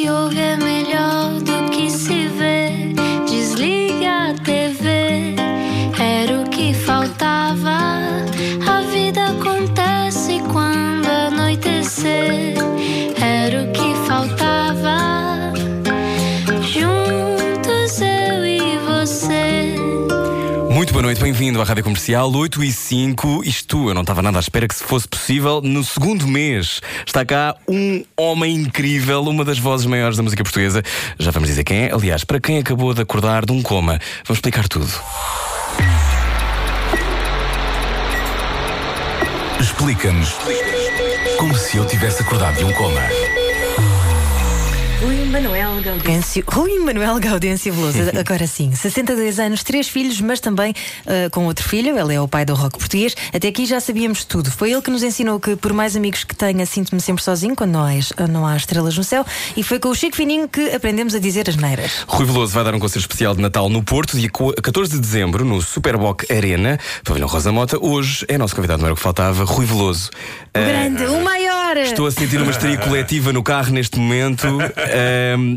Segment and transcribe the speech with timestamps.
[0.00, 0.69] se ouve é
[21.40, 23.42] bem-vindo à Rádio Comercial 8 e 5.
[23.46, 25.62] Isto eu não estava nada à espera que se fosse possível.
[25.62, 30.82] No segundo mês está cá um homem incrível, uma das vozes maiores da música portuguesa.
[31.18, 31.94] Já vamos dizer quem é.
[31.94, 34.92] Aliás, para quem acabou de acordar de um coma, vamos explicar tudo.
[39.58, 40.34] Explica-nos
[41.38, 43.00] como se eu tivesse acordado de um coma.
[45.40, 46.44] Rui Manuel Gaudêncio.
[46.46, 50.74] Rui Manuel Gaudêncio Veloso, agora sim, 62 anos, três filhos, mas também
[51.06, 53.14] ah, com outro filho, ele é o pai do rock português.
[53.32, 54.50] Até aqui já sabíamos tudo.
[54.50, 57.70] Foi ele que nos ensinou que, por mais amigos que tenha, sinto-me sempre sozinho quando
[57.70, 59.24] não há, não há estrelas no céu.
[59.56, 62.04] E foi com o Chico Fininho que aprendemos a dizer as neiras.
[62.06, 64.98] Rui Veloso vai dar um concerto especial de Natal no Porto, dia co- 14 de
[65.00, 67.78] dezembro, no Superboc Arena, Pavilhão Rosa Mota.
[67.82, 70.10] Hoje é nosso convidado, não era o que faltava, Rui Veloso.
[70.54, 71.78] O Ah, grande, o maior!
[71.78, 74.46] Estou a sentir uma histeria coletiva no carro neste momento.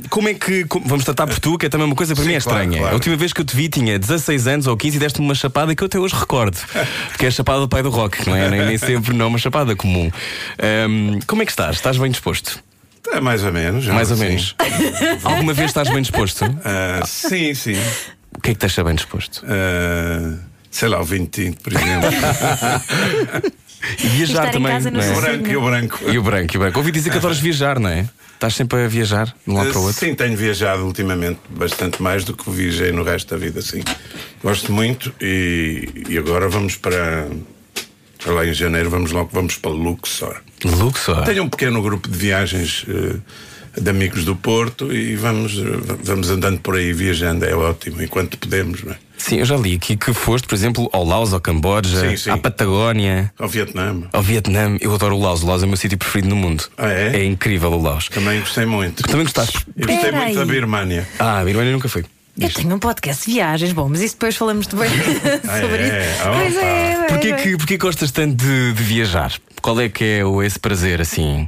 [0.09, 0.65] Como é que.
[0.65, 2.59] como- vamos tratar por tu, que é também uma coisa para Sim, mim é claro,
[2.59, 2.79] estranha.
[2.79, 2.93] claro.
[2.93, 5.35] A última vez que eu te vi tinha 16 anos ou 15 e deste-me uma
[5.35, 6.57] chapada que eu até hoje recordo.
[7.17, 8.49] Que é a chapada do pai do rock, não é?
[8.49, 10.11] Nem, nem sempre não é uma chapada comum.
[10.61, 11.75] Ahm, como é que estás?
[11.75, 12.63] Estás bem disposto?
[13.11, 13.85] É mais ou menos.
[13.87, 14.55] Mais ou menos.
[15.23, 16.43] Alguma vez estás bem disposto?
[16.63, 17.75] Ah, sim, sim.
[18.35, 19.43] O que é que te deixa bem disposto?
[19.45, 20.37] Ah,
[20.71, 22.09] sei lá, o vinho tinto, por exemplo.
[24.03, 24.79] E viajar também.
[24.79, 25.11] não é?
[25.11, 25.99] o branco e o branco.
[26.09, 26.79] E o branco, e o branco.
[26.79, 28.07] Ouvi dizer que adoras viajar, não é?
[28.33, 29.99] Estás sempre a viajar de um lado para o outro.
[29.99, 33.81] Sim, tenho viajado ultimamente bastante mais do que viajei no resto da vida, sim.
[34.43, 37.27] Gosto muito e, e agora vamos para.
[38.25, 40.41] lá em janeiro, vamos logo vamos para Luxor.
[40.65, 41.23] Luxor.
[41.23, 43.17] Tenho um pequeno grupo de viagens eh,
[43.79, 45.55] de amigos do Porto e vamos,
[46.03, 48.97] vamos andando por aí viajando, é ótimo, enquanto podemos, não é?
[49.17, 52.29] Sim, eu já li aqui que foste, por exemplo, ao Laos, ao Camboja, Sim, sim.
[52.29, 53.31] à Patagónia.
[53.39, 54.03] Ao Vietnã.
[54.11, 55.43] Ao Vietnã, eu adoro o Laos.
[55.43, 56.65] O Laos é o meu sítio preferido no mundo.
[56.77, 57.21] Ah, é?
[57.21, 58.09] É incrível o Laos.
[58.09, 59.01] Também gostei muito.
[59.03, 59.65] Também gostaste?
[59.77, 60.47] Eu gostei muito da aí.
[60.47, 61.07] Birmânia.
[61.17, 62.03] Ah, a Birmania nunca foi.
[62.37, 64.89] Eu tenho um podcast de viagens, bom, mas isso depois falamos também
[65.61, 66.11] sobre é?
[66.11, 66.21] isso.
[66.23, 66.39] Opa.
[66.39, 67.33] Pois é, é, Porquê é.
[67.33, 69.31] que, porquê que gostas tanto de, de viajar?
[69.61, 71.47] Qual é que é o, esse prazer assim?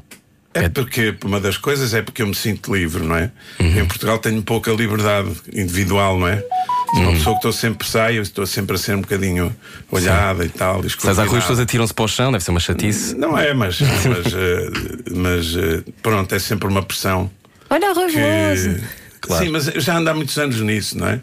[0.56, 3.30] É porque uma das coisas é porque eu me sinto livre, não é?
[3.60, 3.80] Uhum.
[3.82, 6.38] Em Portugal tenho pouca liberdade individual, não é?
[6.38, 7.02] Sou Uhum.
[7.10, 9.54] uma pessoa que estou sempre saio, estou sempre a ser um bocadinho
[9.92, 10.82] olhada e tal.
[10.90, 13.16] Sais à rua e as pessoas atiram-se para o chão, deve ser uma chatice.
[13.16, 14.70] Não é, mas, mas, eh,
[15.14, 17.30] mas eh, pronto, é sempre uma pressão
[17.70, 18.82] Olha o Rui que.
[19.20, 19.44] Claro.
[19.44, 21.20] Sim, mas já ando há muitos anos nisso, não é?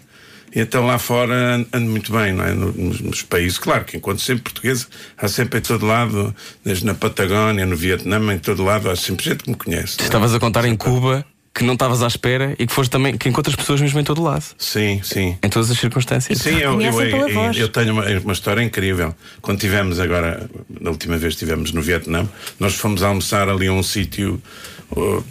[0.54, 2.52] E então lá fora an- ando muito bem, não é?
[2.52, 4.86] No- Nos, nos países, claro que enquanto sempre português,
[5.16, 9.24] há sempre em todo lado, desde na Patagónia, no Vietnã, em todo lado, há sempre
[9.24, 9.96] gente que me conhece.
[10.00, 10.04] é?
[10.04, 11.24] Estavas a contar em Cuba
[11.54, 14.22] que não estavas à espera e que foste também que encontras pessoas mesmo em todo
[14.22, 14.42] lado.
[14.56, 15.36] Sim, sim.
[15.42, 16.38] Em todas as circunstâncias.
[16.38, 19.14] Sim, eu, eu, eu- eu tenho uma, uma história incrível.
[19.42, 20.48] Quando tivemos agora,
[20.80, 22.26] na última vez que estivemos no Vietnã,
[22.58, 24.42] nós fomos almoçar ali a um sítio,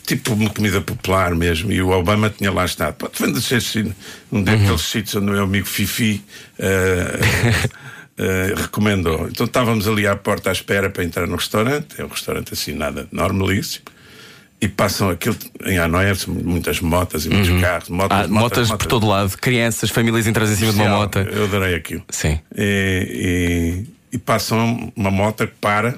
[0.06, 2.96] tipo uma comida popular mesmo, e o Obama tinha lá estado.
[2.96, 3.96] Pode vender ser
[4.32, 6.24] um daqueles sítios onde o meu amigo Fifi.
[6.60, 7.20] eh,
[8.18, 9.28] eh, recomendou.
[9.30, 12.00] Então estávamos ali à porta à espera para entrar no restaurante.
[12.00, 13.86] É um restaurante assim, nada normalíssimo.
[14.62, 15.36] E passam aquilo
[15.66, 17.90] em Hanoi, muitas motas e muitos carros.
[17.90, 21.22] Motas, motas por todo lado, crianças, famílias entras em cima de uma mota.
[21.22, 22.04] Eu adorei aquilo.
[22.10, 22.40] Sim.
[22.56, 25.96] E, e, e passam uma moto que para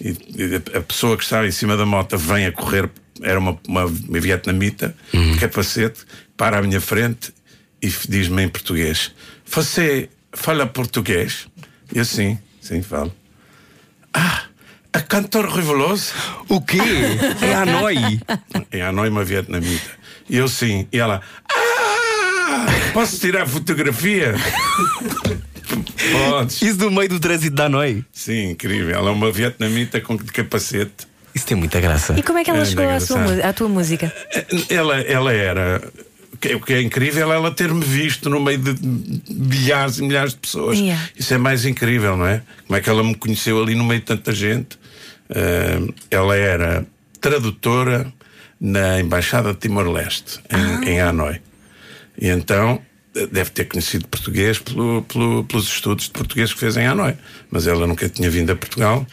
[0.00, 2.90] e, e a pessoa que estava em cima da moto vem a correr,
[3.22, 6.00] era uma, uma, uma vietnamita de capacete,
[6.36, 7.32] para à minha frente
[7.82, 9.12] e diz-me em português:
[9.46, 11.48] Você fala português?
[11.94, 13.14] E assim, sim, falo.
[14.12, 14.44] Ah,
[14.92, 16.12] a cantor Reveloso?
[16.48, 16.78] O quê?
[17.40, 18.20] É Hanoi.
[18.72, 19.90] Em Hanoi, uma vietnamita.
[20.28, 20.86] E eu sim.
[20.92, 24.34] E ela: Ah, posso tirar fotografia?
[25.66, 26.62] Podes.
[26.62, 28.04] Isso do meio do trânsito de Hanoi.
[28.12, 28.94] Sim, incrível.
[28.94, 31.06] Ela é uma vietnamita com de capacete.
[31.34, 32.14] Isso tem muita graça.
[32.18, 34.12] E como é que ela É, chegou à, sua, à tua música?
[34.70, 35.82] Ela, ela era.
[36.32, 38.74] O que, é incrível é ela ter-me visto no meio de
[39.32, 40.78] milhares e milhares de pessoas.
[40.78, 41.02] Yeah.
[41.16, 42.42] Isso é mais incrível, não é?
[42.66, 44.78] Como é que ela me conheceu ali no meio de tanta gente?
[45.30, 46.86] Ah, ela era
[47.20, 48.12] tradutora
[48.60, 51.40] na Embaixada de Timor-Leste, em, em Hanoi.
[52.18, 52.80] E então
[53.30, 57.14] deve ter conhecido português pelo- pelo- pelos estudos de português que fez em Hanoi.
[57.50, 59.06] Mas ela nunca tinha vindo a Portugal.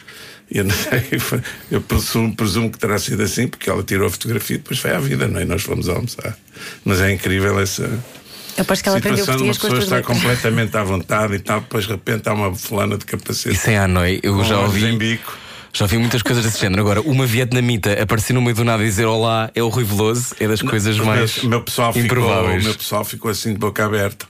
[0.50, 1.02] Eu, sei,
[1.70, 4.90] eu presumo, presumo que terá sido assim, porque ela tirou a fotografia e depois foi
[4.92, 5.42] à vida, não é?
[5.42, 6.36] E nós fomos almoçar.
[6.84, 7.82] Mas é incrível essa
[8.56, 10.06] Eu aposto que ela aprendeu situação de uma pessoa letras.
[10.06, 13.54] completamente à vontade e tal, depois de repente há uma fulana de capacete.
[13.56, 14.84] Isso em Hanoi, eu com já ouvi.
[14.84, 15.38] em bico.
[15.76, 16.80] Já vi muitas coisas desse género.
[16.82, 20.34] Agora, uma vietnamita aparecer no meio do nada e dizer olá é o Rui Veloso
[20.38, 22.62] é das coisas O mais meu, meu pessoal ficou, improváveis.
[22.62, 24.26] o meu pessoal ficou assim de boca aberta.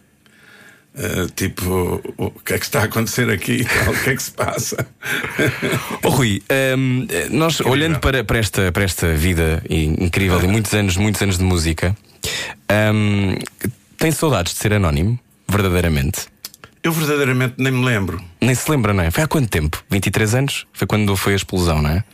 [0.96, 3.67] Uh, tipo, o, que é que está a acontecer aqui?
[3.88, 4.87] O que é que se passa?
[6.02, 6.41] Oh, Rui,
[6.79, 11.20] hum, nós olhando para, para, esta, para esta vida in- incrível e muitos anos, muitos
[11.20, 11.94] anos de música,
[12.94, 13.35] hum,
[13.99, 15.19] tem saudades de ser anónimo?
[15.49, 16.26] Verdadeiramente?
[16.84, 18.22] Eu verdadeiramente nem me lembro.
[18.40, 19.10] Nem se lembra, não é?
[19.10, 19.82] Foi há quanto tempo?
[19.90, 20.66] 23 anos?
[20.72, 22.04] Foi quando foi a explosão, não é?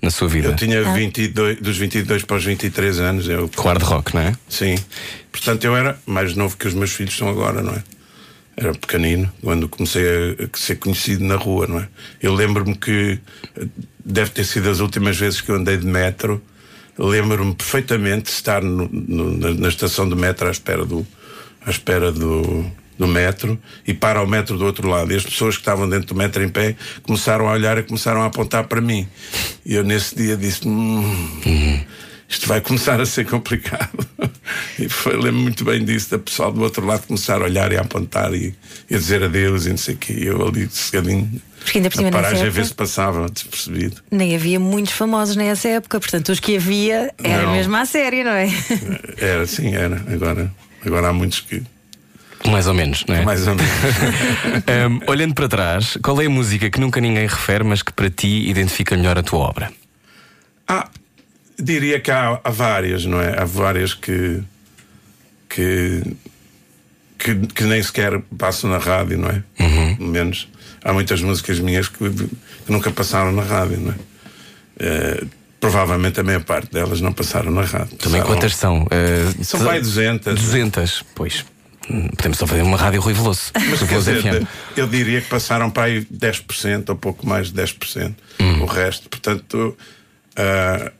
[0.00, 0.48] Na sua vida.
[0.48, 3.28] Eu tinha 22, dos 22 para os 23 anos.
[3.28, 4.34] Eu, Com hard rock, não é?
[4.48, 4.76] sim.
[5.32, 7.82] Portanto, eu era mais novo que os meus filhos são agora, não é?
[8.56, 11.88] Era pequenino quando comecei a, a ser conhecido na rua, não é?
[12.22, 13.18] Eu lembro-me que
[13.56, 13.66] eh,
[14.04, 16.42] deve ter sido as últimas vezes que eu andei de metro.
[16.98, 21.06] Lembro-me perfeitamente de estar no- no- na, na estação de metro à espera do,
[21.64, 22.64] à espera do,
[23.00, 25.10] do metro e para o metro do outro lado.
[25.10, 28.20] E as pessoas que estavam dentro do metro em pé começaram a olhar e começaram
[28.22, 29.08] a apontar para mim.
[29.64, 31.82] E eu nesse dia disse: hum,
[32.28, 34.06] isto vai começar a ser complicado.
[34.80, 37.76] E foi, lembro muito bem disso, da pessoal do outro lado começar a olhar e
[37.76, 38.52] a apontar e,
[38.90, 40.12] e a dizer adeus e não sei o quê.
[40.12, 41.40] E eu ali sossegadinho.
[41.60, 44.02] Porque ainda por cima nessa paragem a ver se passava despercebido.
[44.10, 47.52] Nem havia muitos famosos nessa época, portanto, os que havia era Não.
[47.52, 48.48] mesmo à série, não é?
[49.18, 50.02] Era, sim, era.
[50.12, 50.50] Agora,
[50.84, 51.62] agora há muitos que.
[52.48, 53.22] Mais ou menos, não é?
[53.24, 53.70] Mais ou menos.
[54.90, 58.08] Hum, olhando para trás, qual é a música que nunca ninguém refere, mas que para
[58.08, 59.70] ti identifica melhor a tua obra?
[60.66, 60.88] Ah,
[61.58, 63.38] diria que há, há várias, não é?
[63.40, 64.40] Há várias que,
[65.48, 66.02] que,
[67.18, 69.42] que, que nem sequer passam na rádio, não é?
[69.96, 70.48] Pelo menos
[70.84, 72.28] há muitas músicas minhas que, que
[72.72, 73.96] nunca passaram na rádio, não é?
[74.78, 75.24] Eh,
[75.58, 77.96] provavelmente a maior parte delas não passaram na rádio.
[77.98, 78.82] Também Passaram- quantas são?
[78.84, 80.34] Uh, São pai 200.
[80.40, 81.44] 200, pois.
[82.16, 83.50] Podemos só fazer uma rádio Rui Veloso.
[83.54, 84.46] Mas quer dizer, FM.
[84.76, 88.14] eu diria que passaram para aí 10% ou pouco mais de 10%.
[88.40, 88.62] Hum.
[88.62, 89.76] O resto, portanto,
[90.36, 90.92] ah,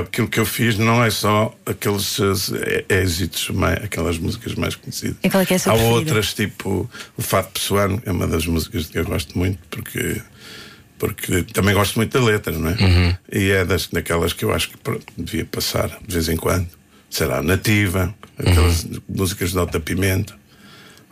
[0.00, 5.16] aquilo que eu fiz não é só aqueles eh, êxitos, mais- aquelas músicas mais conhecidas.
[5.24, 5.98] E qual é que é a sua Há preferida?
[6.00, 10.20] outras, tipo o Fato Pessoano, é uma das músicas que eu gosto muito, porque.
[10.98, 12.72] Porque também gosto muito da letra, não é?
[12.74, 13.16] Uhum.
[13.32, 16.68] E é das, daquelas que eu acho que pronto, devia passar de vez em quando.
[17.10, 19.00] Sei lá, Nativa, aquelas Uhum.
[19.08, 20.34] músicas de Alta Pimenta.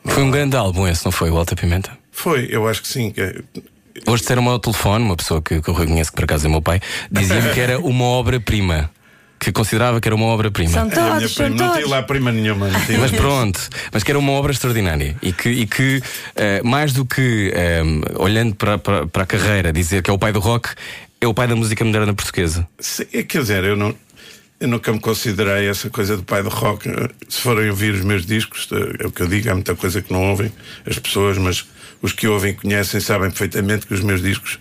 [0.05, 1.31] Foi um grande álbum esse, não foi?
[1.31, 1.91] O Alta Pimenta?
[2.13, 3.13] Foi, eu acho que sim.
[3.17, 3.41] É-
[4.07, 6.61] Hoje disseram-me ao telefone, uma pessoa que, que eu reconheço que por acaso é meu
[6.63, 8.91] pai, dizia-me que era uma obra-prima.
[9.39, 10.71] Que considerava que era uma obra-prima.
[10.71, 11.61] São É todos, são prima.
[11.61, 11.83] Não todos.
[11.85, 12.69] tinha lá prima nenhuma.
[12.69, 12.99] Não tinha.
[12.99, 13.61] Mas pronto,
[13.93, 16.03] mas que era uma obra extraordinária e que, e que
[16.37, 17.83] eh, mais do que eh,
[18.17, 20.71] olhando para, para, para a carreira, dizer que é o pai do rock,
[21.21, 22.67] é o pai da música moderna portuguesa.
[23.13, 23.95] É, Quer dizer, eu, não,
[24.59, 26.89] eu nunca me considerei essa coisa do pai do rock.
[27.29, 30.01] Se forem ouvir os meus discos, eh, é o que eu digo, há muita coisa
[30.01, 30.53] que não ouvem
[30.87, 31.67] as pessoas, mas
[32.01, 34.59] os que ouvem conhecem, sabem perfeitamente que os meus discos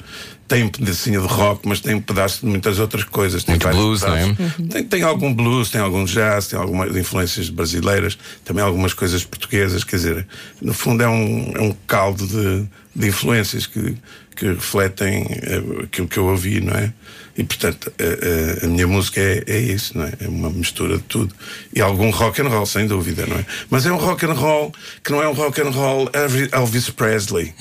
[0.48, 3.44] têm um pedacinho de rock, mas têm um pedaço de muitas outras coisas.
[3.44, 4.34] Tem Muito blues, não é?
[4.34, 4.68] pedaços.
[4.70, 9.84] Tem, tem algum blues, tem algum jazz, tem algumas influências brasileiras, também algumas coisas portuguesas.
[9.84, 10.28] Quer dizer,
[10.62, 13.98] no fundo é um, é um caldo de, de influências que,
[14.36, 16.94] que refletem eh, aquilo que eu ouvi, não é?
[17.38, 20.14] E portanto, a, a- a minha música é, é isso, não é?
[20.22, 21.36] É uma mistura de tudo.
[21.76, 23.46] E algum rock and roll, sem dúvida, não é?
[23.70, 24.74] Mas é um rock and roll
[25.04, 27.54] que não é um rock and roll Elvi- Elvis Presley.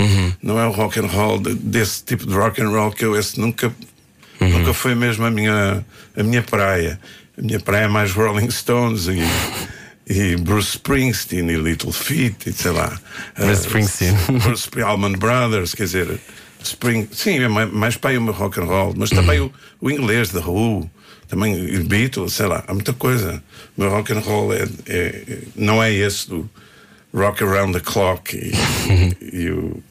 [0.43, 3.19] Não é um rock and roll de- desse tipo de rock and roll que eu
[3.19, 3.75] esse nunca
[4.41, 5.85] Nunca foi mesmo a minha,
[6.17, 7.00] a minha praia.
[7.38, 9.19] A minha praia é mais Rolling Stones e,
[10.06, 12.89] e Bruce Springsteen e Little Feat e sei lá.
[13.37, 14.15] Bruce Eh, Springsteen.
[14.43, 16.20] Bruce Allman Brothers, quer dizer,
[16.65, 20.31] Spring, sim, é mais, para o meu rock and roll, mas também o, o inglês
[20.31, 20.91] da Who,
[21.29, 23.43] também o Beatles, sei lá, há muita coisa.
[23.77, 26.49] O meu rock and roll é, é- não é esse do
[27.15, 28.53] Rock Around the Clock e,
[29.37, 29.83] e o,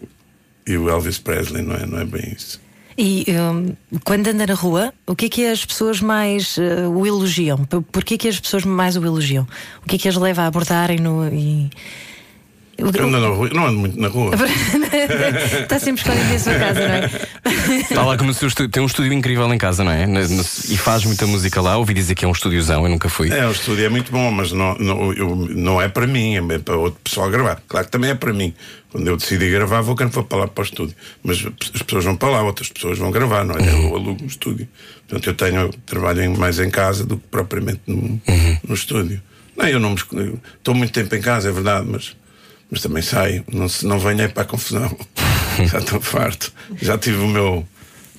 [0.67, 2.61] e o Elvis Presley, não é, não é bem isso.
[2.95, 7.07] E hum, quando anda na rua, o que é que as pessoas mais eh, o
[7.07, 7.65] elogiam?
[7.65, 9.47] Por- Porquê que as pessoas mais o elogiam?
[9.83, 11.27] O que é que as leva a abordarem no.
[11.27, 11.71] E...
[12.75, 14.31] Eu ando na rua, não ando muito na rua.
[15.61, 17.09] Está sempre escondido em sua casa, não é?
[17.81, 20.05] Está lá que no seu estúdio, tem um estúdio incrível em casa, não é?
[20.69, 21.77] E faz muita música lá.
[21.77, 23.31] Ouvi dizer que é um estúdiozão, eu nunca fui.
[23.31, 26.59] É, o estúdio é muito bom, mas não, não, eu- não é para mim, é
[26.59, 27.61] para outro pessoal gravar.
[27.67, 28.53] Claro que também é para mim.
[28.91, 30.95] Quando eu decidi gravar, vou, vou para lá para o estúdio.
[31.23, 33.69] Mas as pessoas vão para lá, outras pessoas vão gravar, não é?
[33.69, 34.67] Eu alugo um estúdio.
[35.07, 38.19] Portanto, eu tenho, trabalho mais em casa do que propriamente no,
[38.67, 39.21] no estúdio.
[39.55, 39.97] Não, eu não me
[40.57, 42.15] Estou muito tempo em casa, é verdade, mas,
[42.71, 43.43] mas também saio.
[43.51, 44.95] Não, se- não venho aí para a confusão.
[45.71, 46.51] Já estou farto.
[46.81, 47.65] Já tive o meu,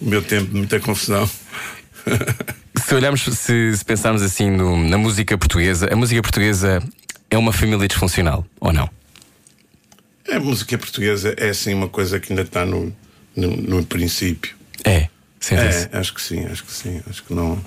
[0.01, 1.29] o meu tempo de muita confusão.
[2.87, 6.83] Se olharmos, se, se pensarmos assim no- na música portuguesa, a música portuguesa
[7.31, 8.89] é uma família disfuncional, ou não?
[10.31, 12.95] A música portuguesa é assim uma coisa que ainda está no,
[13.37, 14.55] no, no princípio.
[14.85, 15.09] É.
[15.41, 15.89] Sente-se.
[15.93, 17.03] É, acho que sim, acho que sim.
[17.09, 17.63] Acho que não,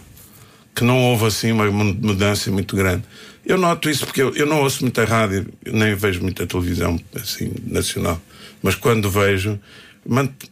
[0.77, 3.03] que não houve assim uma mu- mudança muito grande.
[3.43, 7.51] Eu noto isso porque eu, eu não ouço muita rádio, nem vejo muita televisão assim
[7.65, 8.21] nacional.
[8.61, 9.59] Mas quando vejo,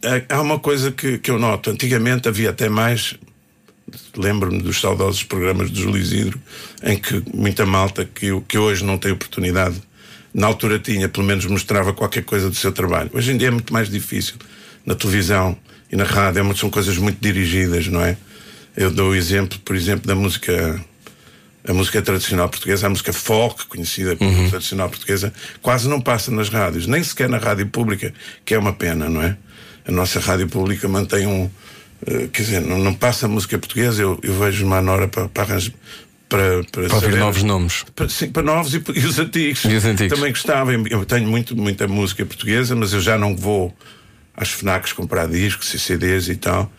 [0.02, 1.70] é- há uma coisa que, que eu noto.
[1.70, 3.16] Antigamente havia até mais.
[4.18, 6.42] Lembro-me dos saudosos programas do Júlio Isidro,
[6.82, 9.76] em que muita malta que, que hoje não tem oportunidade,
[10.34, 13.12] na altura tinha, pelo menos mostrava qualquer coisa do seu trabalho.
[13.14, 14.36] Hoje em dia é muito mais difícil.
[14.86, 15.56] Na televisão
[15.92, 18.18] e na rádio é são coisas muito dirigidas, não é?
[18.76, 20.80] Eu dou o exemplo, por exemplo, da música
[21.68, 24.50] a música tradicional portuguesa, a música folk, conhecida como Uhum.
[24.52, 28.14] tradicional portuguesa, quase não passa nas rádios, nem sequer na rádio pública,
[28.46, 29.36] que é uma pena, não é?
[29.88, 31.50] A nossa rádio pública mantém um.
[32.06, 35.44] eh, quer dizer, não, não passa música portuguesa, eu, eu vejo uma nora para, para
[35.44, 35.74] arranjar.
[36.30, 37.84] Para, para, Para ouvir novos nomes.
[37.96, 39.64] para, sim, para novos e, e os antigos.
[39.66, 40.16] E os antigos.
[40.18, 40.72] Também gostava.
[40.74, 43.76] Eu tenho muito, muita música portuguesa, mas eu já não vou
[44.36, 46.72] às FNACs comprar discos e CDs e tal.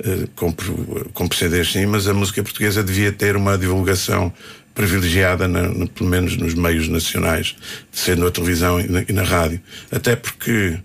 [0.00, 4.32] Eh, compro, CDs sim, mas a música portuguesa devia ter uma divulgação
[4.74, 7.54] privilegiada, na- pelo menos nos meios nacionais,
[7.92, 9.60] sendo a televisão e na, e na rádio.
[9.92, 10.78] Até porque.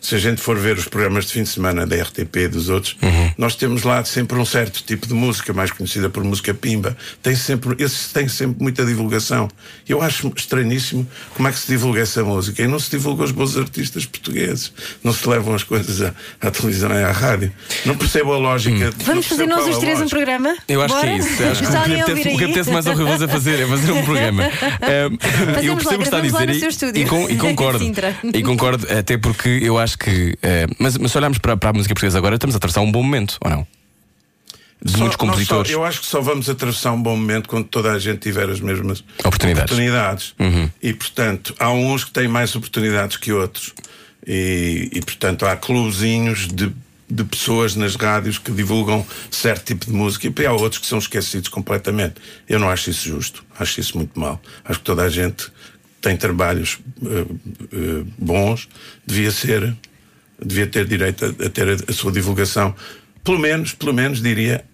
[0.00, 2.68] Se a gente for ver os programas de fim de semana da RTP e dos
[2.68, 2.96] outros,
[3.36, 6.96] nós temos lá sempre um certo tipo de música, mais conhecida por música pimba.
[7.22, 9.48] Tem sempre, esse tem sempre muita divulgação.
[9.88, 12.62] Eu acho estranhíssimo como é que se divulga essa música.
[12.62, 14.72] E não se divulga os bons artistas portugueses.
[15.02, 17.52] Não se levam as coisas à, à televisão e à rádio.
[17.84, 18.86] Não percebo a lógica.
[18.86, 20.56] não Vamos fazer nós qual os três um programa?
[20.68, 21.06] Eu acho Bora?
[21.06, 21.42] que é isso.
[21.42, 22.50] Eu acho que o que apetece, ouvir o que aí?
[22.50, 24.44] apetece mais ao Veloso a fazer é fazer um programa.
[24.44, 27.84] Um, eu percebo o que está a dizer e- e, com- e concordo.
[28.34, 30.36] E concordo, até porque eu acho que.
[30.42, 32.90] eh, mas, mas se olharmos para, para a música portuguesa agora, estamos a atravessar um
[32.92, 33.66] bom momento, ou não?
[34.84, 35.70] De Só- muitos compositores.
[35.72, 38.48] só- eu acho que só vamos atravessar um bom momento quando toda a gente tiver
[38.48, 39.72] as mesmas Oportunidades.
[39.72, 40.34] oportunidades.
[40.82, 43.72] E, portanto, há uns que têm mais oportunidades que outros.
[44.26, 46.72] E, e, portanto, há clubezinhos de,
[47.10, 50.98] de pessoas nas rádios que divulgam certo tipo de música e há outros que são
[50.98, 52.16] esquecidos completamente.
[52.48, 53.44] Eu não acho isso justo.
[53.58, 54.40] Acho isso muito mal.
[54.64, 55.50] Acho que toda a gente
[56.00, 57.24] tem trabalhos eh,
[57.72, 58.68] eh, bons,
[59.06, 59.74] devia ser
[60.42, 62.74] devia ter direito a, a ter a, a sua divulgação.
[63.24, 64.64] Pelo menos, pelo menos diria,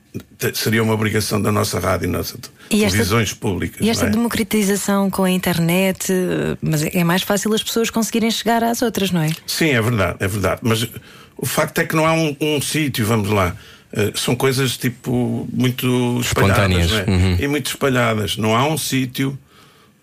[0.53, 2.39] seria uma obrigação da nossa rádio e esta-
[2.71, 3.81] televisões públicas.
[3.81, 4.13] E esta não é?
[4.13, 9.11] democratização com a internet, eh, mas é mais fácil as pessoas conseguirem chegar às outras,
[9.11, 9.31] não é?
[9.47, 10.61] Sim, é verdade, é verdade.
[10.63, 10.89] Mas
[11.37, 13.57] o facto é que não há um, um sítio, vamos lá.
[13.93, 17.11] Eh, são coisas tipo muito espalhadas é?
[17.11, 17.37] uhum.
[17.41, 18.37] e muito espalhadas.
[18.37, 19.39] Não há um sítio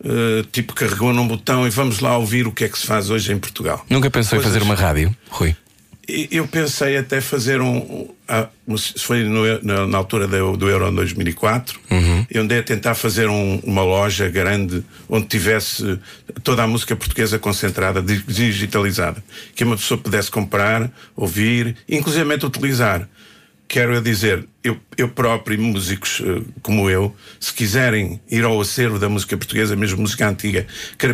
[0.03, 3.09] eh, tipo carregou num botão e vamos lá ouvir o que é que se faz
[3.09, 3.85] hoje em Portugal.
[3.89, 5.55] Nunca pensou em Coisas- fazer uma rádio, Rui?
[6.29, 7.77] Eu pensei até fazer um.
[7.77, 8.47] um- ah,
[8.97, 11.79] foi no- na, altura do, do Euro 2004.
[12.29, 15.99] Eu andei a tentar fazer um- uma loja grande onde tivesse
[16.43, 19.23] toda a música portuguesa concentrada, di- digitalizada.
[19.55, 23.07] Que uma pessoa pudesse comprar, ouvir, inclusive utilizar.
[23.71, 28.59] Quero eu dizer, eu, eu próprio e músicos eh, como eu, se quiserem ir ao
[28.59, 30.67] acervo da música portuguesa, mesmo música antiga,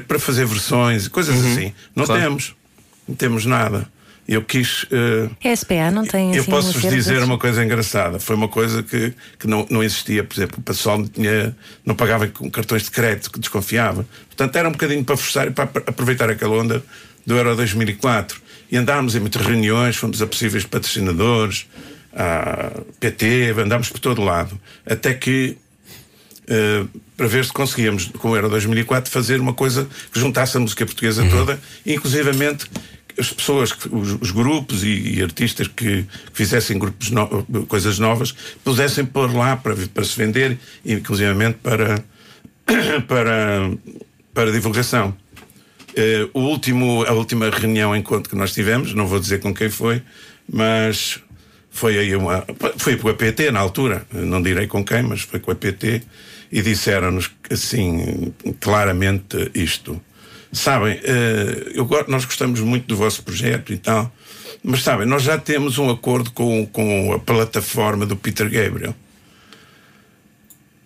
[0.07, 2.19] para fazer versões e coisas assim, não Claro.
[2.19, 2.55] temos.
[3.07, 3.87] Não temos nada.
[4.27, 4.87] Eu quis.
[4.91, 8.19] eh, A SPA não tem eu assim, posso um vos dizer uma coisa engraçada.
[8.19, 10.23] Foi uma coisa que, que não, não existia.
[10.23, 14.03] Por exemplo, o pessoal não, tinha, não pagava com cartões de crédito, que desconfiava.
[14.29, 16.83] Portanto, era um bocadinho para forçar e para apro- aproveitar aquela onda
[17.23, 18.41] do Euro 2004.
[18.71, 21.67] E andámos em muitas reuniões, fomos a possíveis patrocinadores,
[22.17, 24.59] à PT, andámos por todo lado.
[24.85, 25.55] Até que
[26.47, 26.83] eh,
[27.15, 30.85] para ver se conseguíamos, com o Euro 2004, fazer uma coisa que juntasse a música
[30.85, 32.65] portuguesa toda, e, inclusivamente
[33.19, 38.33] as pessoas, os, os grupos e, e artistas que, fizessem grupos no- coisas novas,
[38.63, 42.03] pudessem pôr lá para, para se vender, inclusivamente para,
[43.07, 43.71] para,
[44.33, 45.15] para divulgação.
[45.95, 49.69] Eh, o último, a última reunião, encontro que nós tivemos, não vou dizer com quem
[49.69, 50.03] foi,
[50.47, 51.19] mas
[51.77, 52.43] foi aí uma.
[52.77, 56.01] Foi com a PT na altura, não direi com quem, mas foi com a PT,
[56.51, 60.01] e disseram-nos assim, claramente isto.
[60.51, 64.11] Sabem, eh, eu, nós gostamos muito do vosso projeto e tal,
[64.63, 68.95] mas sabem, nós já temos um acordo com, com a plataforma do Peter Gabriel.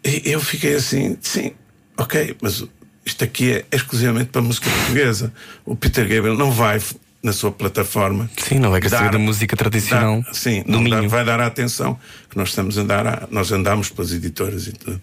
[0.04, 1.54] E eu fiquei assim, sim,
[1.96, 2.66] ok, mas
[3.06, 5.32] isto aqui é exclusivamente para música portuguesa.
[5.64, 6.82] O Peter Gabriel não vai
[7.24, 8.30] na sua plataforma.
[8.38, 11.40] Sim, não vai querer dar- da música tradicional dar- sim, do não dá- vai dar
[11.40, 12.00] a atenção
[12.30, 13.06] que nós estamos a dar.
[13.08, 15.02] a- nós andamos pelas editoras e tudo.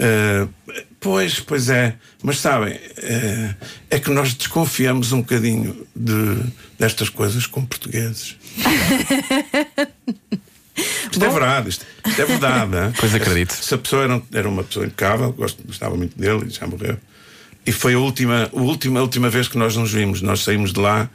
[0.00, 0.46] Eh,
[1.00, 3.54] pois, pois é, mas sabem, eh,
[3.90, 6.36] é que nós desconfiamos um bocadinho de,
[6.78, 8.36] destas coisas com portugueses.
[11.10, 12.76] Isto é verdade, isto, isto é verdade.
[12.78, 12.92] hein?
[13.00, 13.50] Pois acredito.
[13.52, 16.96] Essa pessoa era, era uma pessoa impecável, gostava muito dele e já morreu.
[17.68, 20.22] E foi a última, a última, a última vez que nós nos vimos.
[20.22, 21.10] Nós saímos de lá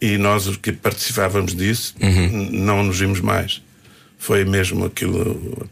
[0.00, 2.48] e nós, os que participávamos disso, Uhum.
[2.52, 3.60] não nos vimos mais.
[4.18, 5.68] foi mesmo aquilo,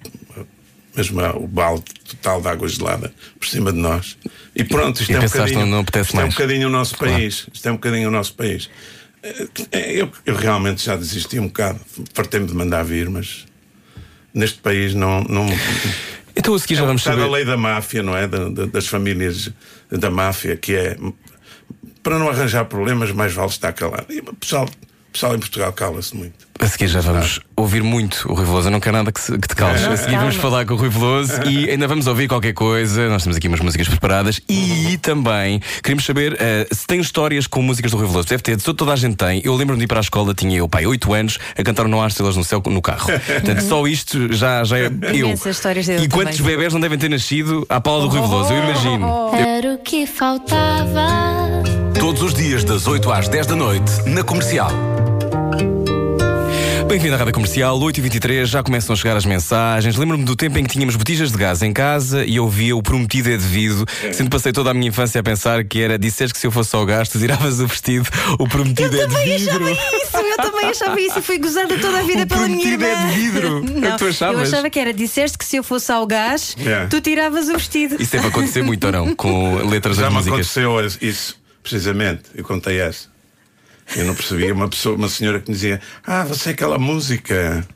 [0.95, 4.17] mesmo o balde total de água gelada por cima de nós.
[4.55, 6.35] E pronto, isto E é um bocadinho, não- isto é um mais.
[6.35, 7.15] bocadinho o nosso Claro.
[7.15, 7.47] país.
[7.53, 8.69] Isto é um bocadinho o nosso país.
[9.23, 11.81] Eh, Eu, eu realmente já desisti um bocado,
[12.13, 13.47] fartei-me de mandar vir, mas
[14.33, 15.23] neste país não.
[15.25, 15.47] não
[16.37, 17.23] Então a seguir já é um vamos saber.
[17.23, 18.27] a lei da máfia, não é?
[18.29, 19.51] Da- da- das famílias
[19.99, 20.97] da máfia, que é
[22.03, 24.13] para não arranjar problemas, mais vale estar calado.
[24.13, 26.47] E o pessoal, o pessoal em Portugal cala-se muito.
[26.61, 28.69] A seguir já vamos ouvir muito o Rui Veloso.
[28.69, 29.83] Eu não quero nada que, se- que te cales.
[29.85, 33.09] A se seguir vamos falar com o Rui Veloso e ainda vamos ouvir qualquer coisa.
[33.09, 37.61] Nós temos aqui umas músicas preparadas e também queremos saber eh, se tem histórias com
[37.61, 38.29] músicas do Rui Veloso.
[38.29, 39.43] Deve ter, toda a gente tem.
[39.45, 42.01] Eu lembro-me de ir para a escola, tinha eu, pai, 8 anos, a cantar No
[42.01, 43.07] Ar Estrelas no Céu no carro.
[43.11, 45.27] Portanto, só isto já, já é eu.
[45.27, 46.53] Imensas histórias dele E quantos também.
[46.57, 48.53] bebés não devem ter nascido à pala do Rui Veloso?
[48.53, 49.31] Eu imagino.
[49.35, 51.05] Era o que faltava.
[51.99, 54.71] Todos os dias das 8 às 10 da noite, na comercial.
[56.95, 59.97] Bem-vindo à Rádio Comercial, 8h23, já começam a chegar as mensagens.
[59.97, 62.81] Lembro-me do tempo em que tínhamos botijas de gás em casa e eu via o
[62.81, 63.85] prometido é devido.
[64.13, 66.53] Sendo que passei toda a minha infância a pensar que era disseste que se eu
[66.53, 68.09] fosse ao gás, tu tiravas o vestido,
[68.39, 69.65] o prometido é de também vidro.
[69.65, 72.61] achava isso, eu também achava isso e fui gozada toda a vida O pela minha
[72.61, 73.03] prometido irmã.
[73.03, 73.49] é de vidro.
[73.49, 74.37] É o que Não, tu achavas?
[74.37, 76.89] Eu achava que era, disseste que se eu fosse ao gás, Yeah.
[76.89, 77.97] tu tiravas o vestido.
[78.01, 79.17] Isso deve acontecer muito ou não?
[79.17, 80.57] Com letras Já das me músicas.
[80.57, 82.23] aconteceu isso, precisamente.
[82.37, 83.13] Eu contei essa.
[83.97, 84.53] Eu não percebia.
[84.55, 87.67] Uma, pessoa, uma senhora que me dizia: Ah, você é aquela música.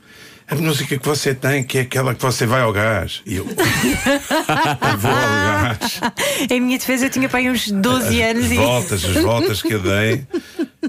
[0.51, 3.21] A música que você tem, que é aquela que você vai ao gás.
[3.23, 3.45] E eu.
[3.45, 6.01] eu vou ao gás.
[6.49, 8.55] Em minha defesa eu tinha para aí uns 12 anos As e.
[8.55, 10.25] voltas, as voltas que eu dei.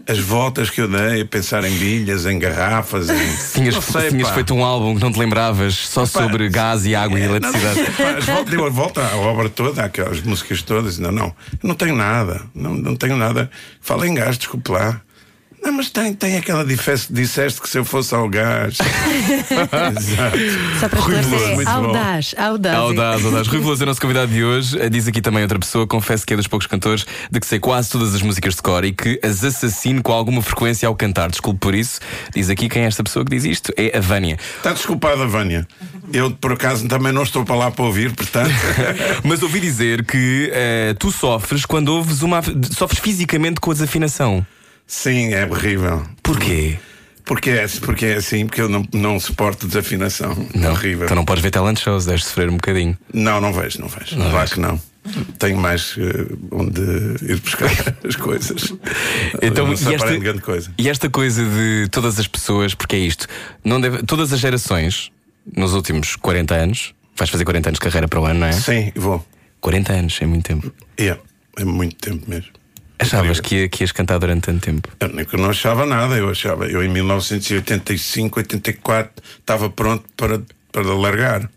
[0.09, 3.19] As voltas que eu dei a pensar em bilhas, em garrafas, em.
[3.53, 7.19] Tinhas, sei, tinhas feito um álbum que não te lembravas só sobre gás e água
[7.19, 7.81] e É, eletricidade.
[8.19, 10.99] As voltas- deu a volta à obra toda, aquelas músicas todas.
[10.99, 11.27] Não, não,
[11.63, 12.41] eu não tenho nada.
[12.55, 13.51] Não, não tenho nada.
[13.79, 15.03] Fala em gás, desculpe lá.
[15.63, 17.07] Não, mas tem, tem aquela diferença.
[17.11, 18.79] Disseste que se eu fosse ao gás.
[19.97, 20.39] Exato.
[20.81, 21.71] Só para Rui Veloso, é bom.
[21.71, 22.77] audaz, audaz.
[22.77, 23.47] Audaz, audaz.
[23.47, 24.79] Rui Veloso é o nosso convidado de hoje.
[24.81, 27.59] Eh, Diz aqui também outra pessoa, confesso que é dos poucos cantores de que sei
[27.59, 31.31] quase todas as músicas de cor e que as assassino com alguma frequência ao cantar.
[31.31, 32.01] Desculpe por isso.
[32.35, 33.73] Diz aqui quem é esta pessoa que diz isto.
[33.77, 34.39] É a Vânia.
[34.57, 35.67] Está desculpada, Vânia.
[36.13, 38.51] Eu, por acaso, também não estou para lá para ouvir, portanto.
[39.25, 42.41] Mas ouvi dizer que eh, tu sofres quando ouves uma.
[42.77, 44.45] sofres fisicamente com a desafinação.
[44.91, 46.05] Sim, é horrível.
[46.21, 46.77] Porquê?
[47.25, 50.33] Porque é, porque é assim, porque eu não, não suporto desafinação.
[50.61, 51.05] É horrível.
[51.05, 52.99] Então não podes ver talent shows, deves sofrer um bocadinho.
[53.15, 54.17] Não, não vejo, não vejo.
[54.17, 54.83] claro que não.
[55.39, 56.81] Tenho mais eh, onde
[57.23, 57.71] ir buscar
[58.07, 58.75] as coisas.
[59.41, 60.73] Então, não e esta- grande coisa.
[60.77, 63.29] E esta coisa de todas as pessoas, porque é isto,
[63.65, 65.13] não deve, todas as gerações,
[65.57, 68.53] nos últimos 40 anos, vais fazer 40 anos de carreira para o ano, não é?
[68.53, 69.25] Sim, vou.
[69.61, 70.73] 40 anos, é muito tempo.
[70.99, 71.17] É,
[71.59, 72.51] é muito tempo mesmo.
[73.01, 74.89] Achavas que, ia- que ias cantar durante tanto tempo?
[75.01, 80.83] Eu, eu não achava nada, eu achava, eu em 1985, 84, estava pronto para, para
[80.95, 81.51] largar,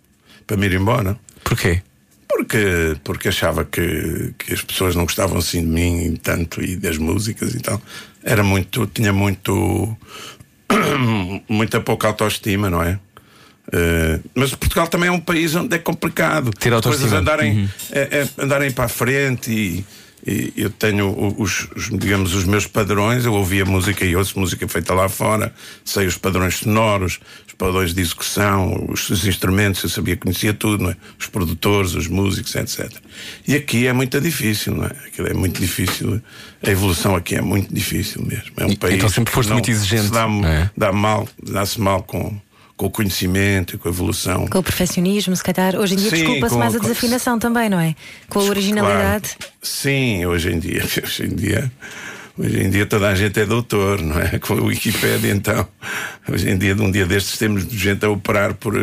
[0.47, 1.17] para me ir embora.
[1.43, 1.81] Porquê?
[2.27, 6.97] Porque, porque achava que, que as pessoas não gostavam assim de mim tanto e das
[6.97, 7.81] músicas e tal.
[8.23, 9.95] Era muito, tinha muito,
[11.47, 12.97] muita pouca autoestima, não é?
[13.71, 18.19] Eh, mas Portugal também é um país onde é complicado Ter as coisas andarem, é-
[18.37, 19.85] é andarem para a frente e,
[20.25, 23.25] e eu tenho os, os, digamos, os meus padrões.
[23.25, 27.93] Eu ouvia música e ouço música feita lá fora, sei os padrões sonoros, os padrões
[27.93, 30.95] de execução, os, os instrumentos, eu sabia, conhecia tudo, é?
[31.19, 32.89] os produtores, os músicos, etc.
[33.47, 34.91] E aqui é muito difícil, não é?
[35.07, 36.21] Aquilo é muito difícil.
[36.65, 38.51] A evolução aqui é muito difícil mesmo.
[38.57, 40.69] É um E- país então sempre foste muito exigente, dá, é?
[40.77, 42.39] dá mal, dá-se mal com,
[42.83, 44.45] com o conhecimento e com a evolução.
[44.47, 45.75] Com o perfeccionismo, se calhar.
[45.77, 47.95] Hoje em dia desculpa-se mais a com- desafinação também, não é?
[48.27, 49.35] Com a originalidade.
[49.37, 49.53] Claro.
[49.61, 51.71] Sim, hoje em dia, hoje em dia,
[52.37, 54.37] hoje em dia toda a gente é doutor, não é?
[54.37, 55.65] Com a Wikipédia, então,
[56.29, 58.73] hoje em dia, de um dia destes, temos gente a operar por,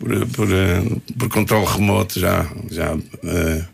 [0.00, 0.82] por, por, eh,
[1.16, 2.44] por controle remoto já.
[2.70, 3.64] já eh,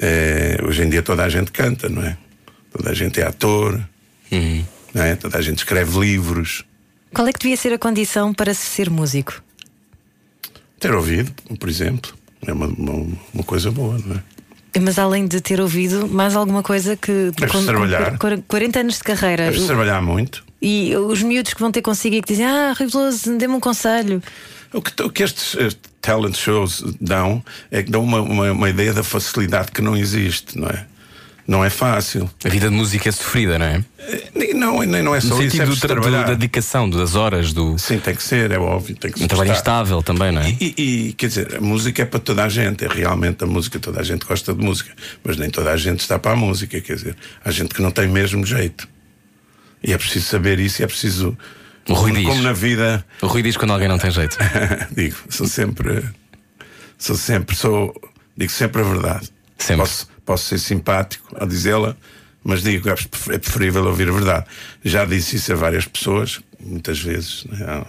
[0.00, 2.16] eh, hoje em dia toda a gente canta, não é?
[2.72, 3.80] Toda a gente é ator,
[4.92, 5.14] não é?
[5.14, 6.64] Toda a gente escreve livros.
[7.12, 9.42] Qual é que devia ser a condição para se ser músico?
[10.78, 12.14] Ter ouvido, por exemplo,
[12.46, 14.22] é uma, uma, uma coisa boa, não é?
[14.80, 17.32] Mas além de ter ouvido, mais alguma coisa que.
[17.36, 18.18] Deves trabalhar.
[18.18, 19.50] com 40 anos de carreira.
[19.50, 20.44] Deves trabalhar muito.
[20.60, 23.60] E os miúdos que vão ter consigo e que dizem: Ah, Rui Veloso, dê-me um
[23.60, 24.22] conselho.
[24.72, 28.68] O que, o que estes eh, talent shows dão é que dão uma, uma, uma
[28.70, 30.86] ideia da facilidade que não existe, não é?
[31.48, 32.30] Não é fácil.
[32.44, 33.82] A vida de música é sofrida, não é?
[33.98, 36.24] Eh, não, nem não é No só isso, é sentido tra- do- trabalhar.
[36.26, 38.94] da dedicação, das horas, do Sim, tem que ser, é óbvio.
[38.96, 40.50] Tem que um trabalho instável também, não é?
[40.60, 40.74] E,
[41.08, 43.98] e, quer dizer, a música é para toda a gente, é realmente a música, toda
[43.98, 44.92] a gente gosta de música,
[45.24, 47.90] mas nem toda a gente está para a música, quer dizer, há gente que não
[47.90, 48.86] tem mesmo jeito.
[49.82, 51.34] E é preciso saber isso, e é preciso
[51.88, 52.28] O Rui como, diz.
[52.28, 54.36] como na vida, O Rui diz quando alguém não tem jeito.
[54.94, 56.04] digo, sou sempre,
[56.98, 57.94] sou sempre, sou,
[58.36, 59.30] digo sempre a verdade.
[59.56, 59.86] Sempre.
[59.86, 61.96] Posso, posso ser simpático a dizê-la,
[62.44, 64.44] mas digo que é preferível ouvir a verdade.
[64.84, 67.82] Já disse isso a várias pessoas, muitas vezes, né?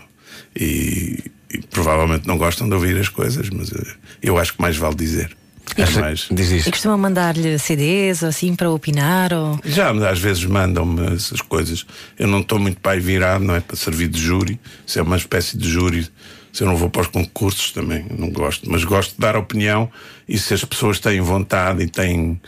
[0.55, 1.21] e,
[1.51, 4.95] e provavelmente não gostam de ouvir as coisas, mas eh, eu acho que mais vale
[4.95, 5.35] dizer.
[5.75, 6.27] É Acha- mais.
[6.31, 9.33] Diz E costumam mandar-lhe CDs ou assim para opinar?
[9.33, 9.59] Ou...
[9.65, 11.85] Já às vezes mandam-me essas coisas.
[12.17, 13.59] Eu não estou muito para aí virado, não é?
[13.59, 14.57] Para servir de júri.
[14.87, 16.07] Se é uma espécie de júri.
[16.51, 18.69] Se eu não vou para os concursos também, não gosto.
[18.69, 19.89] Mas gosto de dar opinião
[20.27, 22.39] e se as pessoas têm vontade e têm.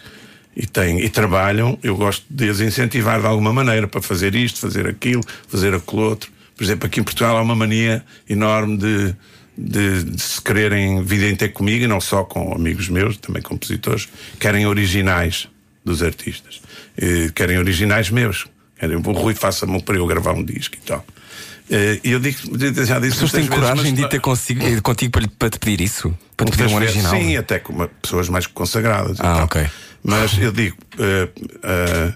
[0.53, 4.59] E, têm, e trabalham, eu gosto de as incentivar de alguma maneira para fazer isto,
[4.59, 6.29] fazer aquilo, fazer aquilo outro.
[6.57, 9.15] Por exemplo, aqui em Portugal há uma mania enorme de,
[9.57, 14.09] de, de se quererem virem ter comigo, e não só com amigos meus, também compositores,
[14.37, 15.47] querem originais
[15.83, 16.61] dos artistas.
[16.97, 18.45] Eh, querem originais meus.
[18.79, 21.05] Querem, o Rui faça-me para eu gravar um disco e tal.
[21.71, 22.37] Eh, E eu digo,
[22.85, 25.57] já disse As pessoas têm coragem de ir ter consigo, eh, contigo para, para te
[25.59, 26.13] pedir isso?
[26.35, 27.11] Para te pedir um original?
[27.15, 29.17] Sim, até com pessoas mais consagradas.
[29.21, 29.65] Ah, ok.
[30.03, 32.13] Mas eu digo, eh,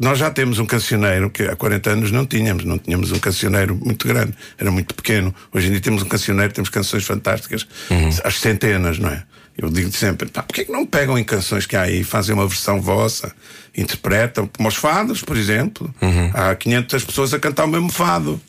[0.00, 3.74] nós já temos um cancioneiro que há 40 anos não tínhamos, não tínhamos um cancioneiro
[3.76, 5.34] muito grande, era muito pequeno.
[5.52, 8.10] Hoje em dia temos um cancioneiro, temos canções fantásticas, Uhum.
[8.24, 9.22] às centenas, não é?
[9.56, 12.46] Eu digo sempre, pá, porquê que não pegam em canções que há aí, fazem uma
[12.46, 13.32] versão vossa,
[13.76, 15.92] interpretam, como os fados, por exemplo.
[16.00, 16.30] Uhum.
[16.32, 18.40] Há 500 pessoas a cantar o mesmo fado.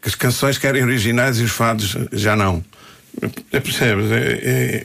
[0.00, 2.64] Que as canções querem originais e os fados já não.
[3.52, 4.10] É, percebes?
[4.10, 4.16] É,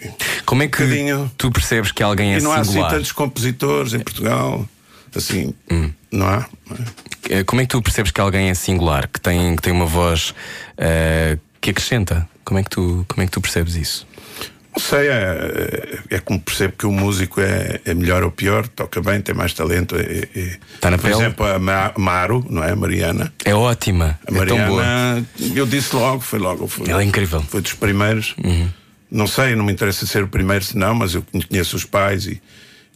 [0.07, 0.11] é-
[0.45, 1.31] Como é que bocadinho.
[1.37, 2.91] tu percebes que alguém é E não há assim singular?
[2.91, 4.67] tantos compositores em Portugal.
[5.15, 5.91] Assim, Hum.
[6.11, 6.45] não há.
[7.29, 9.85] Eh, Como é que tu percebes que alguém é singular, que tem, que tem uma
[9.85, 10.33] voz
[10.77, 12.27] eh, que acrescenta?
[12.43, 14.05] Como é, que tu, como é que tu percebes isso?
[14.75, 19.01] Não sei, é, é como percebo que o músico é, é melhor ou pior, toca
[19.01, 19.95] bem, tem mais talento.
[19.95, 21.15] É, é- Tá na por pele?
[21.15, 22.71] exemplo, a Ma- Maro, não é?
[22.71, 23.33] A Mariana.
[23.45, 24.83] É ótima, A é tão boa.
[24.83, 26.67] Mariana, eu disse logo, foi logo.
[26.67, 27.41] Foi, Ela é incrível.
[27.47, 28.35] Foi dos primeiros.
[29.09, 32.41] Não sei, não me interessa ser o primeiro, senão, mas eu conheço os pais e,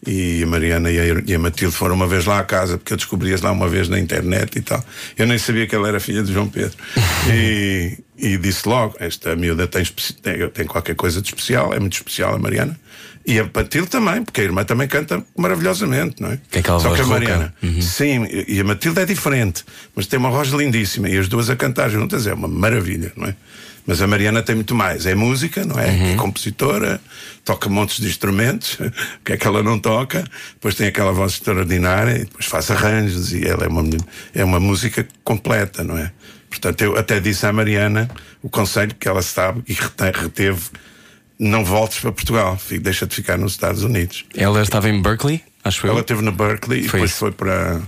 [0.06, 2.92] e a Mariana e a, e a Matilde foram uma vez lá à casa, porque
[2.92, 4.84] eu descobri-as lá uma vez na internet e tal.
[5.18, 6.76] Eu nem sabia que ela era filha de João Pedro.
[7.32, 9.84] e, e disse logo: esta miúda tem,
[10.54, 12.80] tem, qualquer coisa de especial, é muito especial a Mariana.
[13.26, 16.40] E a Matilde também, porque a irmã também canta maravilhosamente, não é?
[16.50, 17.06] Tem aquela Só que a.
[17.06, 19.64] Mariana, sim, e a Matilde é diferente,
[19.96, 23.28] mas tem uma voz lindíssima e as duas a cantar juntas é uma maravilha, não
[23.28, 23.36] é?
[23.86, 25.06] Mas a Mariana tem muito mais.
[25.06, 26.14] É música, não é?
[26.14, 27.02] É compositora,
[27.44, 30.24] toca montes de instrumentos, o que é que ela não toca?
[30.54, 33.84] Depois tem aquela voz extraordinária, e depois faz arranjos e ela é uma,
[34.34, 36.12] é uma música completa, não é?
[36.50, 38.10] Portanto, eu até disse à Mariana
[38.42, 40.62] o conselho que ela sabe e rete- reteve:
[41.38, 44.26] não voltes para Portugal, deixa de ficar nos Estados Unidos.
[44.36, 45.92] Ela estava em Berkeley, acho eu.
[45.92, 47.20] Ela esteve na Berkeley e Foi depois isso.
[47.20, 47.82] foi para.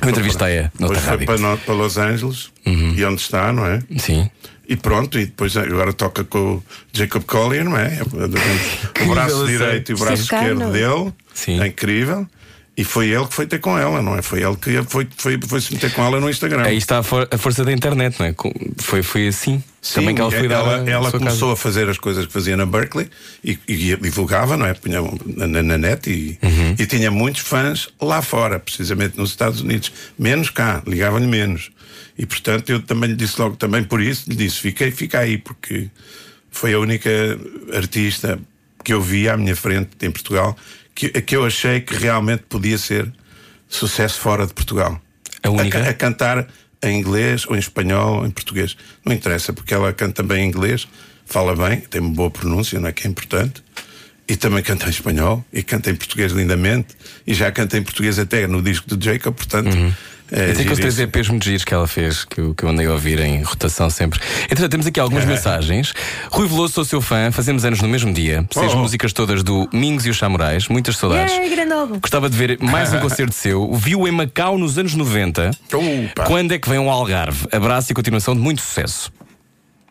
[0.00, 1.26] Eu entrevistei-a Depois foi rádio.
[1.26, 3.80] para, no- para Los Angeles e onde está, não é?
[3.98, 4.30] Sim.
[4.68, 7.98] E pronto, e depois agora toca com o Jacob Collier, não é?
[9.02, 11.12] O braço direito e o braço esquerdo dele.
[11.32, 11.60] Sim.
[11.60, 12.26] É incrível.
[12.78, 14.22] E foi ele que foi ter com ela, não é?
[14.22, 16.62] Foi ele que foi, foi, foi se meter com ela no Instagram.
[16.62, 18.34] Aí está a, for- a força da internet, não é?
[18.78, 19.60] Foi, foi assim.
[19.82, 21.52] Sim, Também que ela foi ela, ela começou casa.
[21.54, 23.08] a fazer as coisas que fazia na Berkeley
[23.42, 24.74] e, e divulgava, não é?
[24.74, 26.76] Punha na, na net e, Uhum.
[26.78, 29.92] e tinha muitos fãs lá fora, precisamente nos Estados Unidos.
[30.16, 31.72] Menos cá, ligavam-lhe menos.
[32.16, 35.36] E portanto eu também lhe disse logo, também por isso, lhe disse: fica, fica aí,
[35.36, 35.88] porque
[36.48, 37.10] foi a única
[37.74, 38.38] artista
[38.84, 40.56] que eu vi à minha frente em Portugal
[40.98, 43.10] que, que eu achei que realmente podia ser
[43.68, 45.00] sucesso fora de Portugal.
[45.42, 45.80] A única?
[45.82, 46.48] ca- a cantar
[46.82, 48.76] em inglês ou em espanhol ou em português.
[49.04, 50.88] Não interessa, porque ela canta bem em inglês,
[51.24, 53.62] fala bem, tem uma boa pronúncia, não é que é importante.
[54.26, 56.88] E também canta em espanhol e canta em português lindamente.
[57.26, 59.74] E já canta em português até no disco do Jacob, portanto.
[60.30, 60.98] É, Eu tenho aqueles três.
[60.98, 63.88] EPs muito giros que ela fez, que eu, que eu andei a ouvir em rotação
[63.88, 64.20] sempre.
[64.44, 65.94] Entretanto, temos aqui algumas mensagens.
[66.30, 68.44] Rui Veloso, sou seu fã, fazemos anos no mesmo dia.
[68.52, 68.78] Sei as Oh.
[68.78, 71.32] músicas todas do Mingos e os Samurais, muitas saudades.
[71.72, 71.98] Álbum.
[72.00, 73.72] Gostava de ver mais um concerto seu.
[73.74, 75.50] Viu em Macau nos anos 90.
[75.72, 76.24] Opa.
[76.24, 77.46] Quando é que vem ao Algarve?
[77.52, 79.12] Abraço e continuação de muito sucesso.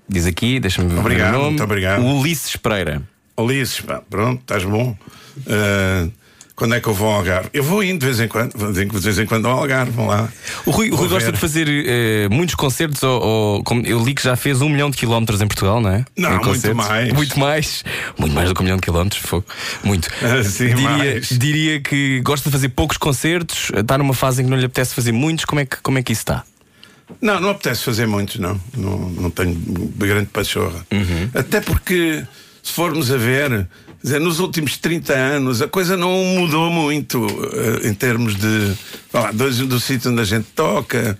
[0.09, 1.47] Diz aqui, deixa-me ver Obrigado, o nome.
[1.49, 2.03] muito obrigado.
[2.03, 3.01] Ulisses Pereira.
[3.37, 4.95] Ulisses, pronto, estás bom.
[5.47, 6.07] Ah,
[6.57, 7.49] quando é que eu vou ao Algarve?
[7.53, 10.27] Eu vou indo de vez em quando, de vez em quando ao Algarve, vão lá.
[10.65, 14.13] O Rui, o Rui gosta de fazer eh, muitos concertos, ou, ou- como eu li
[14.15, 16.03] que já fez um milhão de quilómetros em Portugal, não é?
[16.17, 16.87] Não, muito concertos.
[16.87, 17.13] mais.
[17.13, 17.83] Muito mais.
[18.17, 19.45] Muito mais do que um milhão de quilómetros, fogo.
[19.83, 20.09] Muito.
[20.43, 24.57] Sim, diria, diria que gosta de fazer poucos concertos, está numa fase em que não
[24.57, 25.45] lhe apetece fazer muitos.
[25.45, 26.43] Como é que, como é que isso está?
[27.21, 28.59] Não, não apetece fazer muitos, não.
[28.75, 29.53] Não, não tenho
[29.95, 30.85] grande pachorra.
[31.35, 32.23] Até porque,
[32.63, 33.67] se formos a ver,
[34.01, 38.73] dizer, nos últimos 30 anos a coisa não mudou muito eh, em termos de.
[39.13, 41.17] lá, do, do sítio onde a gente toca.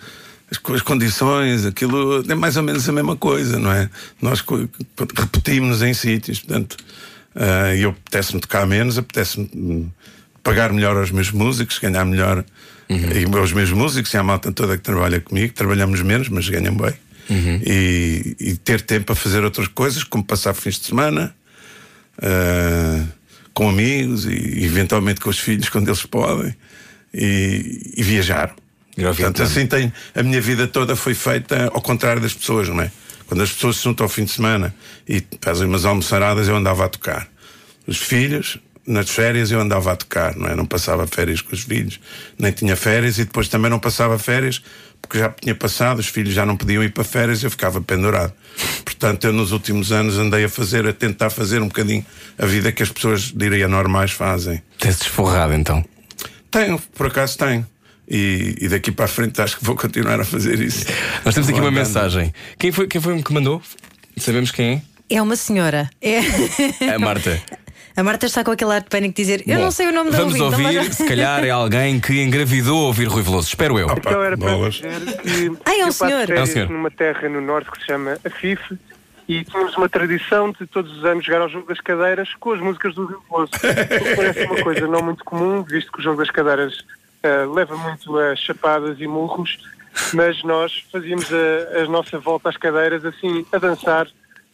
[0.52, 3.90] as, as condições, aquilo é mais ou menos a mesma coisa, não é?
[4.22, 4.44] Nós
[5.16, 6.78] repetimos em sítios, portanto,
[7.36, 9.90] ah, eu apetece-me tocar menos, apetece-me hum,
[10.42, 12.44] pagar melhor aos meus músicos, ganhar melhor
[12.90, 16.76] e aos meus músicos e à malta toda que trabalha comigo, trabalhamos menos, mas ganham
[16.76, 16.94] bem.
[17.66, 21.36] E, e ter tempo a fazer outras coisas, como passar fins de semana,
[22.22, 23.04] ah,
[23.54, 26.56] com amigos e eventualmente com os filhos quando eles podem,
[27.14, 28.56] e, e viajar.
[28.96, 32.92] Portanto, assim tem, a minha vida toda foi feita ao contrário das pessoas, não é?
[33.28, 34.74] Quando as pessoas se juntam ao fim de semana
[35.08, 37.28] e fazem umas almoçaradas, eu andava a tocar.
[37.86, 40.56] Os filhos, nas férias, eu andava a tocar, não é?
[40.56, 42.00] Não passava férias com os filhos,
[42.40, 44.62] nem tinha férias e depois também não passava férias
[45.02, 48.34] porque já tinha passado, os filhos já não podiam ir para férias, eu ficava pendurado.
[48.84, 52.06] Portanto, eu nos últimos anos andei a fazer, a tentar fazer um bocadinho
[52.38, 54.62] a vida que as pessoas, diria, normais fazem.
[54.80, 55.84] Tens desforrado então.
[56.52, 57.66] Tenho, por acaso tenho.
[58.10, 60.86] E, e daqui para a frente acho que vou continuar a fazer isso.
[61.26, 61.86] Nós temos aqui uma andando.
[61.86, 62.34] mensagem.
[62.58, 63.62] Quem foi, quem foi que mandou?
[64.18, 65.90] Sabemos quem É uma senhora.
[66.02, 66.20] É.
[66.84, 66.94] é?
[66.96, 67.42] A Marta.
[67.98, 69.92] A Marta está com aquele ar de pânico de dizer: Eu Bom, não sei o
[69.92, 73.24] nome da Vamos ouvinte, não ouvir, vais- se calhar é alguém que engravidou ouvir Rui
[73.24, 73.48] Veloso.
[73.48, 73.88] Espero eu.
[73.88, 74.76] Opa, Então era para bolas.
[74.76, 76.30] dizer que Ah, é um senhor.
[76.30, 76.70] É um senhor.
[76.70, 78.78] numa terra no norte que se chama Afife
[79.28, 82.62] e tínhamos uma tradição de todos os anos jogar ao jogo das cadeiras com as
[82.62, 83.52] músicas do Rio Veloso.
[84.16, 86.86] Parece uma coisa não muito comum, visto que o jogo das cadeiras
[87.24, 89.58] ah, leva muito a chapadas e murros,
[90.14, 94.06] mas nós fazíamos a, a nossa volta às cadeiras assim, a dançar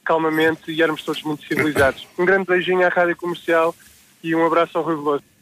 [0.03, 2.07] calmamente e éramos todos muito civilizados.
[2.17, 3.75] Um grande beijinho à Rádio Comercial
[4.23, 5.23] e um abraço ao Rio Veloso.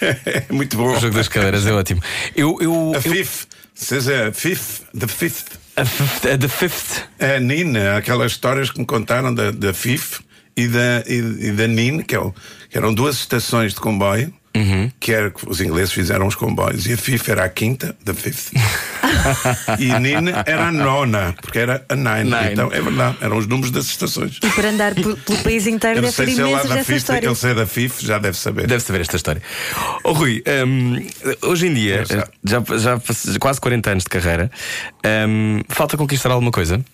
[0.00, 0.96] É muito bom.
[0.96, 2.00] O jogo das cadeiras é ótimo.
[2.36, 2.56] Eu.
[2.60, 5.58] eu, A eu fifth, says a fifth, the fifth.
[5.76, 7.02] a fifth, a the fifth.
[7.18, 10.20] A Nina, aquelas histórias que me contaram da, da FIF
[10.56, 12.32] e da, e, e da NIN, que, é o-
[12.70, 14.32] que eram duas estações de comboio,
[15.00, 18.12] que era que os ingleses fizeram os comboios, e a FIF era a quinta, the
[18.12, 18.52] fifth,
[19.78, 22.30] e a NIN era a nona, porque era a nine.
[22.30, 22.52] Nine.
[22.52, 24.38] Então é verdade, eram os números das estações.
[24.42, 26.68] E para andar pelo país inteiro Eu não deve ter sei se ele lá imensas
[26.68, 27.24] da dessas FIF, histórias.
[27.24, 28.66] ele sai da FIF, já deve saber.
[28.66, 29.42] Deve saber esta história.
[30.04, 31.06] Oh, Rui, hum,
[31.42, 32.22] hoje em dia, sei.
[32.44, 33.00] já, já
[33.40, 34.50] quase 40 anos de carreira,
[35.28, 36.84] hum, falta conquistar alguma coisa?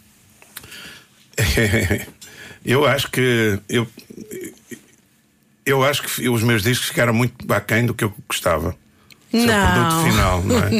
[2.64, 3.86] eu acho que eu,
[5.68, 8.74] eu acho que os meus discos ficaram muito aquém do que eu gostava.
[9.30, 9.72] Seu Não.
[9.72, 10.70] produto final, não é?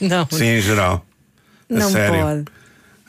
[0.00, 1.04] Não, Sim, em geral.
[1.70, 2.20] A não sério.
[2.20, 2.44] pode.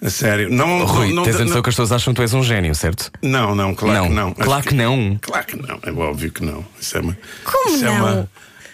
[0.02, 0.50] A sério.
[0.52, 2.44] Não, Rui, não, tens a não, noção que as pessoas acham que tu és um
[2.44, 3.12] gênio, certo?
[3.22, 4.08] não, não, claro Não.
[4.10, 4.34] que não.
[4.34, 5.18] Claro Acho que não.
[5.22, 5.80] Claro que não.
[5.82, 6.66] É óbvio que não.
[6.80, 7.18] Isso é uma.
[7.44, 7.96] Como isso É não?
[8.06, 8.30] uma,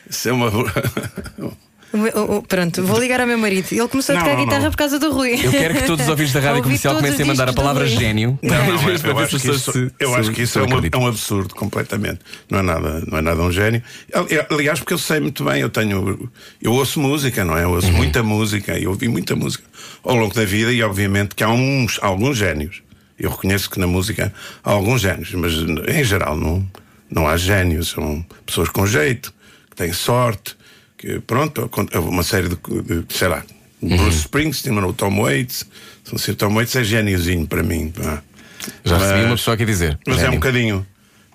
[0.10, 0.52] isso é uma.
[1.94, 3.68] O pronto, vou ligar ao meu marido.
[3.72, 4.72] Ele começou a Não, tocar não, guitarra não.
[4.72, 5.34] por causa do Rui.
[5.44, 8.40] Eu quero que todos os ouvintes da rádio comercial comecem a mandar a palavra gênio.
[8.42, 10.64] Não, não, eu, acho que isso, pessoas se- eu se- acho que se isso é,
[10.64, 12.20] uma- é um absurdo completamente.
[12.50, 13.84] Não é nada, não é nada um gênio.
[14.14, 16.30] Ali- Aliás, porque eu sei muito bem, eu tenho.
[16.62, 17.64] Eu ouço música, não é?
[17.64, 17.94] Eu ouço Uhum.
[17.98, 19.64] muita música e ouvi muita música
[20.04, 22.82] ao longo da vida e obviamente que há uns, alguns génios.
[23.20, 26.66] Eu reconheço que na música há alguns génios, mas em geral não,
[27.10, 27.90] não há génios.
[27.90, 29.34] São pessoas com jeito,
[29.70, 30.56] que têm sorte,
[31.02, 33.44] que pronto, uma série de, de sei lá,
[33.82, 33.98] Uhum.
[33.98, 35.66] Bruce Springsteen, o Tom Waits.
[36.14, 37.90] O Tom Waits é géniozinho para mim.
[37.90, 38.22] pá.
[38.86, 39.98] Já recebi Mas- uma pessoa aqui dizer.
[40.06, 40.40] mas é um gênio.
[40.40, 40.88] bocadinho,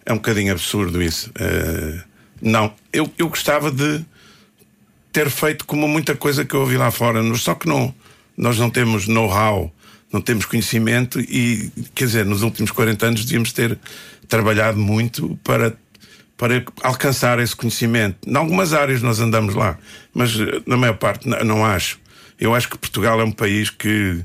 [0.05, 1.29] é um bocadinho absurdo isso.
[1.37, 2.00] Eh,
[2.40, 4.00] não, eu, eu gostava de
[5.12, 7.92] ter feito como muita coisa que eu ouvi lá fora, só que não,
[8.37, 9.74] nós não temos know-how,
[10.12, 13.76] não temos conhecimento e, quer dizer, nos últimos 40 anos devíamos ter
[14.29, 15.74] trabalhado muito para,
[16.37, 18.29] para alcançar esse conhecimento.
[18.29, 19.79] Em algumas áreas nós andamos lá,
[20.12, 21.99] mas eh, na maior parte não, acho.
[22.38, 24.25] Eu acho que Portugal é um país que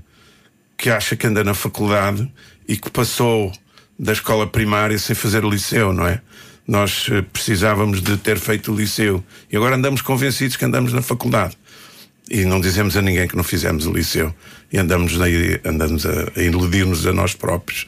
[0.78, 2.28] que acha que anda na faculdade
[2.68, 3.52] e que passou
[4.00, 6.20] da escola primária sem fazer o liceu, não é?
[6.68, 11.04] Nós eh, precisávamos de ter feito o liceu e agora andamos convencidos que andamos na
[11.04, 11.56] faculdade
[12.30, 14.34] e não dizemos a ninguém que não fizemos o liceu
[14.74, 17.86] e andamos a, andamos a, a iludir-nos a nós próprios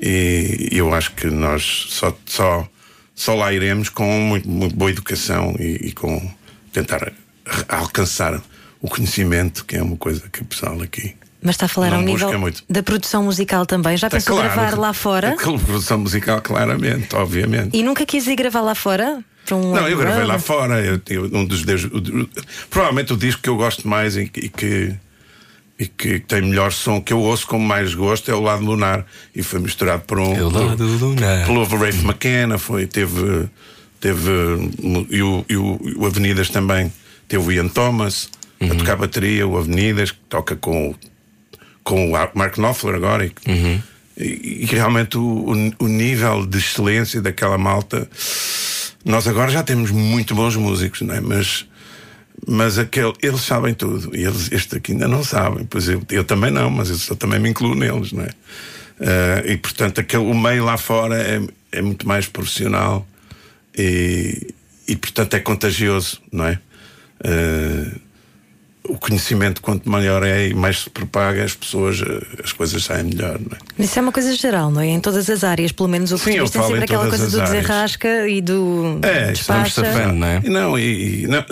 [0.00, 2.68] e eu acho que nós só, só,
[3.14, 6.30] só lá iremos com muito, muito boa educação e, e com
[6.72, 7.12] tentar
[7.68, 8.40] alcançar
[8.80, 12.02] o conhecimento que é uma coisa que o pessoal aqui Mas está a falar ao
[12.02, 12.62] nível muito.
[12.68, 13.96] da produção musical também.
[13.96, 14.52] Já pensou claro.
[14.52, 15.30] gravar lá fora?
[15.34, 17.76] Aquela produção musical, claramente, obviamente.
[17.76, 19.22] E nunca quis ir gravar lá fora?
[19.44, 20.80] Para um Não, eu gravei lá fora.
[20.82, 21.64] Eu, eu- um dos,
[22.70, 24.94] provavelmente o disco que eu gosto mais e, e que
[25.78, 29.04] e que tem melhor som que eu ouço com mais gosto é o lado lunar
[29.34, 31.46] e foi misturado por um É o Lado Lunar.
[31.46, 33.48] pelo Rafe McKenna foi teve
[34.00, 34.30] teve
[35.10, 36.92] e o, e o, o Avenidas também
[37.28, 38.28] teve o Ian Thomas
[38.60, 38.70] Uhum.
[38.70, 40.94] a tocar bateria o Avenidas que toca com o-
[41.82, 43.82] com o Mark Knopfler agora e, Uhum.
[44.16, 48.08] e- e realmente o, o- o nível de excelência daquela malta
[49.04, 51.20] nós agora já temos muito bons músicos não é?
[51.20, 51.66] mas
[52.46, 54.14] Mas aquele, eles sabem tudo.
[54.14, 55.64] E eles, este aqui ainda não sabem.
[55.64, 58.30] Pois eu, eu também não, mas eu só também me incluo neles, não é?
[59.00, 61.40] Eh, e portanto, aquele, o meio lá fora é,
[61.72, 63.06] é muito mais profissional
[63.76, 64.54] e,
[64.86, 66.58] e portanto é contagioso, não é?
[67.24, 67.86] Eh,
[68.86, 73.04] o conhecimento, quanto maior é e mais se propaga, as pessoas, eh, as coisas saem
[73.04, 73.82] melhor, não é?
[73.82, 74.88] Isso é uma coisa geral, não é?
[74.88, 77.04] Em todas as áreas, pelo menos o Sim, eu português tem falo sempre em aquela
[77.04, 77.62] todas coisa do as áreas.
[77.64, 79.84] desenrasca e do É, estamos despacha.
[79.84, 80.42] safando, não é?
[80.44, 81.44] E Não, e, e, não,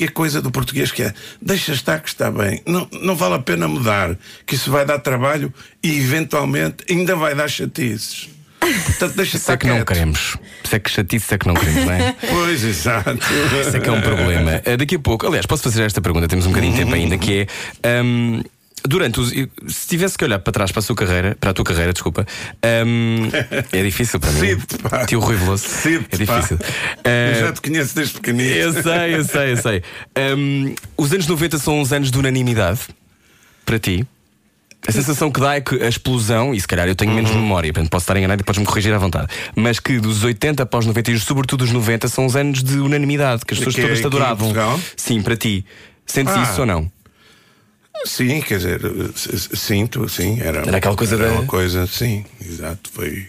[0.00, 3.34] e a coisa do português que é deixa estar que está bem, não, não vale
[3.34, 8.28] a pena mudar, que isso vai dar trabalho e eventualmente ainda vai dar chatices.
[8.60, 9.86] Portanto, deixa Isso é que não quieto.
[9.86, 10.36] queremos.
[10.64, 12.14] Isso é que chatice é que não queremos, não é?
[12.28, 13.18] Pois, exato.
[13.60, 14.60] Isso é que é um problema.
[14.66, 17.16] Eh, Daqui a pouco, aliás, posso fazer esta pergunta, temos um bocadinho de tempo ainda,
[17.16, 17.46] que
[17.82, 18.02] é.
[18.02, 18.42] hum,
[18.88, 19.28] Durante os.
[19.30, 22.26] Se tivesse que olhar para trás para a sua carreira, para a tua carreira, desculpa,
[22.86, 23.28] hum,
[23.72, 24.40] é difícil para mim.
[24.40, 25.04] Cide, pá.
[25.04, 25.68] Tio Rui Veloso.
[25.68, 26.56] Cide, é difícil.
[26.58, 26.64] pá.
[27.04, 28.48] Eh, Eu já te conheço desde pequenino.
[28.50, 29.82] eu sei, eu sei, eu sei.
[30.36, 32.80] Hum, os anos 90 são uns anos de unanimidade
[33.66, 34.06] para ti.
[34.86, 37.40] A sensação que dá é que a explosão, e se calhar eu tenho menos Uhum.
[37.42, 40.86] memória, portanto posso estar enganado e podes-me corrigir à vontade, mas que dos 80 após
[40.86, 43.98] 90 e sobretudo os 90 são os anos de unanimidade, que as pessoas que- todas
[44.00, 44.54] te adoravam.
[44.96, 45.66] Sim, para ti.
[46.06, 46.42] Sentes Ah.
[46.44, 46.90] isso ou não?
[48.04, 48.80] Sim, quer dizer,
[49.16, 50.40] sinto, sim.
[50.40, 52.90] Era, Era aquela coisa era da- uma coisa, sim, exato.
[52.92, 53.26] Foi,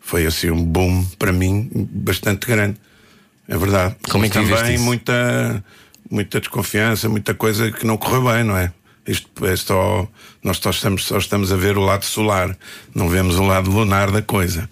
[0.00, 2.76] foi assim um boom para mim bastante grande.
[3.48, 3.96] É verdade.
[4.10, 4.84] Como é que também isso?
[4.84, 5.64] muita,
[6.10, 8.72] muita desconfiança, muita coisa que não correu bem, não é?
[9.06, 10.06] Isto é só.
[10.44, 12.56] Nós só estamos, só estamos a ver o lado solar,
[12.94, 14.68] não vemos o lado lunar da coisa.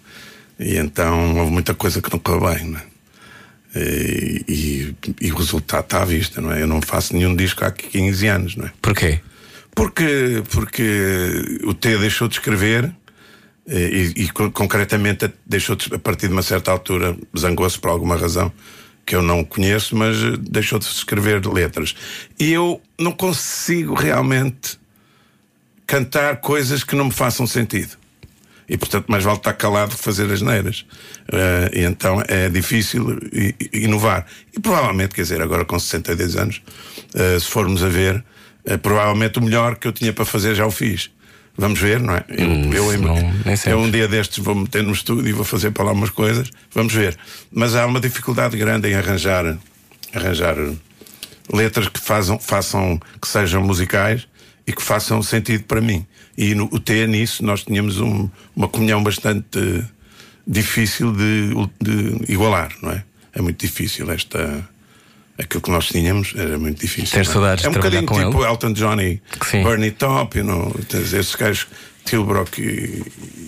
[0.59, 2.83] E então houve muita coisa que não correu bem, não é?
[3.75, 4.95] E, e-
[5.27, 6.61] e o resultado está à vista, não é?
[6.61, 8.71] Eu não faço nenhum disco há 15 anos, não é?
[8.81, 9.21] Porquê?
[9.73, 12.91] Porque, porque o T deixou de escrever
[13.67, 17.89] eh, e, e con- concretamente deixou de, a partir de uma certa altura, zangou-se por
[17.89, 18.51] alguma razão
[19.05, 21.95] que eu não conheço, mas eh, deixou de escrever letras.
[22.37, 24.77] E eu não consigo realmente
[25.87, 27.97] cantar coisas que não me façam sentido.
[28.73, 30.85] E portanto, mais vale estar calado que fazer as neiras.
[31.29, 33.19] Eh, e então é difícil
[33.73, 34.25] inovar.
[34.55, 36.61] E provavelmente, quer dizer, agora com 62 anos,
[37.13, 38.23] eh, se formos a ver,
[38.65, 41.11] eh, provavelmente o melhor que eu tinha para fazer já o fiz.
[41.57, 42.23] Vamos ver, não é?
[42.29, 43.15] Eu, Hum, eu, não-
[43.71, 46.49] eu um dia destes vou meter no estúdio e vou fazer para lá umas coisas.
[46.73, 47.17] Vamos ver.
[47.51, 49.57] Mas há uma dificuldade grande em arranjar,
[50.13, 50.55] arranjar
[51.53, 54.25] letras que façam, façam que sejam musicais
[54.71, 56.05] e que façam sentido para mim.
[56.37, 59.83] E no, o T nisso nós tínhamos um- uma comunhão bastante eh,
[60.47, 61.49] difícil de,
[61.81, 63.03] de igualar, não é?
[63.33, 64.67] É muito difícil esta.
[65.37, 67.15] Aquilo que nós tínhamos era muito difícil.
[67.15, 67.23] Não é?
[67.23, 68.51] saudades É um de trabalhar bocadinho com tipo ele?
[68.51, 68.97] Elton John
[69.49, 69.63] Sim.
[69.63, 71.67] Bernie Top, you know, esses gajos
[72.05, 73.03] Tilbrook e,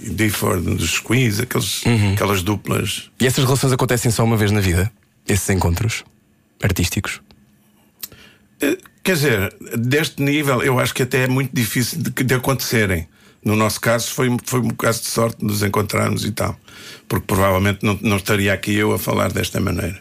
[0.07, 2.13] e Difford dos Squeeze, aqueles, Uhum.
[2.13, 3.09] aquelas duplas.
[3.19, 4.91] E essas relações acontecem só uma vez na vida?
[5.27, 6.03] Esses encontros
[6.63, 7.21] artísticos?
[9.03, 13.07] Quer dizer, deste nível, eu acho que até é muito difícil de, de acontecerem.
[13.43, 16.57] No nosso caso, foi, foi um caso de sorte de nos encontrarmos e tal.
[17.09, 19.99] Porque provavelmente não, não estaria aqui eu a falar desta maneira.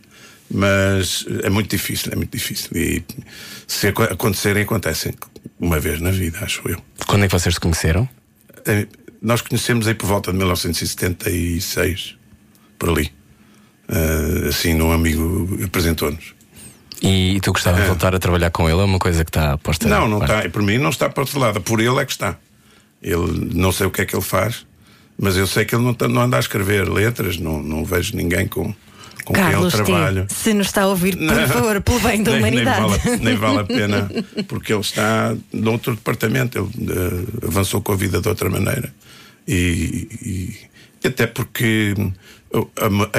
[0.48, 2.68] Mas é muito difícil, é muito difícil.
[2.76, 3.02] E
[3.66, 5.12] se aco- acontecerem, acontecem
[5.58, 6.80] uma vez na vida, acho eu.
[7.06, 8.08] Quando é que vocês se conheceram?
[8.66, 8.86] Eh,
[9.20, 12.16] Nós conhecemos aí por volta de 1976,
[12.78, 13.10] por ali.
[13.88, 16.34] Eh, assim, um amigo apresentou-nos.
[17.02, 18.80] E tu gostavas de voltar a trabalhar com ele?
[18.80, 19.86] É uma coisa que está posta.
[19.86, 19.90] É.
[19.90, 20.48] Não, não está.
[20.48, 21.60] Por mim não está para outro lado.
[21.60, 22.36] Por ele é que está.
[23.02, 24.64] Ele não sei o que é que ele faz,
[25.18, 28.14] mas eu sei que ele não, tá- não anda a escrever letras, não, não vejo
[28.16, 28.72] ninguém com,
[29.24, 30.26] com Carlos quem ele trabalha.
[30.26, 31.48] T, se nos está a ouvir, por Não.
[31.48, 32.80] favor, pelo bem da nem, nem humanidade.
[32.98, 34.10] vale, a- nem vale a pena,
[34.46, 38.94] porque ele está noutro departamento, ele eh, avançou com a vida de outra maneira.
[39.48, 40.56] E, e-
[41.02, 42.12] e até porque uh,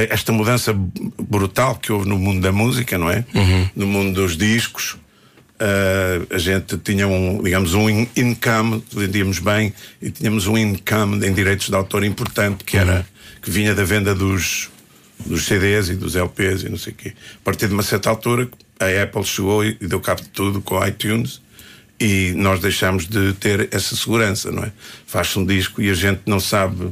[0.09, 0.73] esta mudança
[1.21, 3.25] brutal que houve no mundo da música, não é?
[3.75, 4.97] No mundo dos discos.
[5.59, 11.25] eh, a gente tinha um, digamos, um in- income, vendíamos bem, e tínhamos um income
[11.25, 13.07] em direitos de autor importante que era
[13.41, 14.69] que vinha da venda dos,
[15.25, 17.13] dos CDs e dos LPs e não sei o quê.
[17.35, 20.75] A partir de uma certa altura, a Apple chegou e deu cabo de tudo com
[20.75, 21.41] o iTunes
[21.99, 24.71] e nós deixámos de ter essa segurança, não é?
[25.07, 26.89] Faz-se um disco e a gente não sabe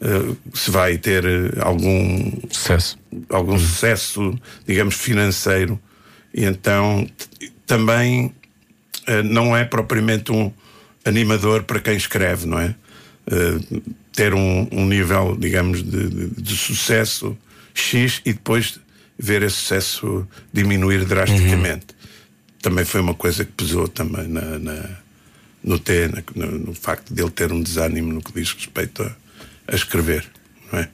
[0.00, 2.98] eh, se vai ter eh, algum Sucesso.
[3.28, 5.80] algum sucesso, digamos, financeiro.
[6.34, 7.06] E então
[7.66, 8.32] também
[9.06, 10.52] eh, não é propriamente um
[11.04, 12.74] animador para quem escreve, não é?
[13.30, 13.80] Eh,
[14.12, 17.36] ter um, um nível, digamos, de, de- de sucesso
[17.74, 18.78] X e depois
[19.18, 21.86] ver esse sucesso diminuir drasticamente.
[22.60, 24.96] Também foi uma coisa que pesou também na, na-
[25.62, 29.14] no T, no, no facto de ele ter um desânimo no que diz respeito a,
[29.70, 30.26] a escrever,
[30.72, 30.88] não é?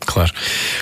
[0.00, 0.32] Claro.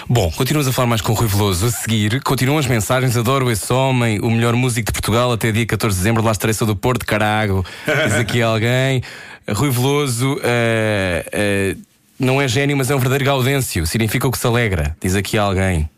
[0.09, 1.67] Bom, continuamos a falar mais com o Rui Veloso.
[1.67, 3.17] A seguir, continuam as mensagens.
[3.17, 6.23] Adoro esse homem, o melhor músico de Portugal até dia 14 de dezembro.
[6.23, 7.65] Lá estarei, sou do Porto, carago.
[8.05, 9.03] Diz aqui alguém.
[9.49, 11.77] Rui Veloso eh, eh,
[12.19, 13.87] não é gênio, mas é um verdadeiro gaudêncio.
[13.87, 14.97] Significa o que se alegra.
[15.01, 15.89] Diz aqui alguém.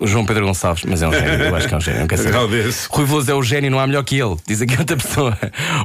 [0.00, 1.46] O João Pedro Gonçalves, mas é um gênio.
[1.46, 2.00] Eu acho que é um gênio.
[2.00, 2.32] Não quer saber.
[2.32, 2.88] Gaudêncio.
[2.90, 4.36] Rui Veloso é o gênio, não há melhor que ele.
[4.46, 5.36] Diz aqui outra pessoa.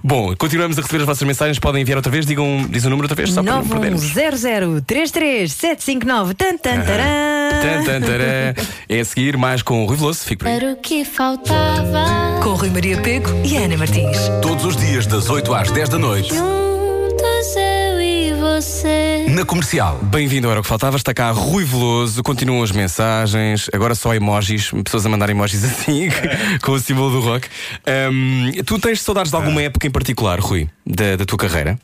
[0.04, 1.60] Bom, continuamos a receber as vossas mensagens.
[1.60, 2.26] Podem enviar outra vez.
[2.26, 4.04] Digam, diz o número outra vez, só para não perdermos.
[4.14, 6.34] 910033759.
[6.36, 7.84] Tan, tan, taran.
[7.86, 8.54] Tan, tan.
[8.88, 10.20] É a seguir mais com o Rui Veloso.
[10.24, 10.56] Fico por aí.
[10.56, 12.40] Era o que faltava.
[12.44, 14.18] Com Rui Maria Peco e Ana Martins.
[14.42, 18.99] Todos os dias, das 8 às 10 da noite, Juntos eu e você.
[19.40, 19.98] Na comercial.
[20.04, 24.14] Bem-vindo ao Era o que Faltava, está cá Rui Veloso, continuam as mensagens, agora só
[24.14, 26.10] emojis, pessoas a mandar emojis assim,
[26.62, 27.48] com o símbolo do rock.
[27.88, 31.80] Ahm, tu tens saudades de alguma época em particular, Rui, da, da tua carreira?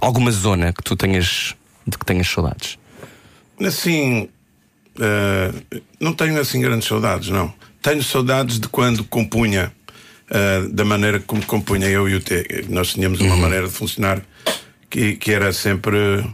[0.00, 1.54] Alguma zona que tu tenhas
[1.86, 2.76] de que tenhas saudades?
[3.64, 4.28] Assim,
[4.98, 5.52] eh,
[6.00, 7.54] não tenho assim grandes saudades, não.
[7.80, 9.72] Tenho saudades de quando compunha,
[10.28, 12.64] eh, da maneira como compunha eu e o T.
[12.68, 14.20] Nós tínhamos uma maneira de funcionar
[14.90, 16.24] que, que era sempre.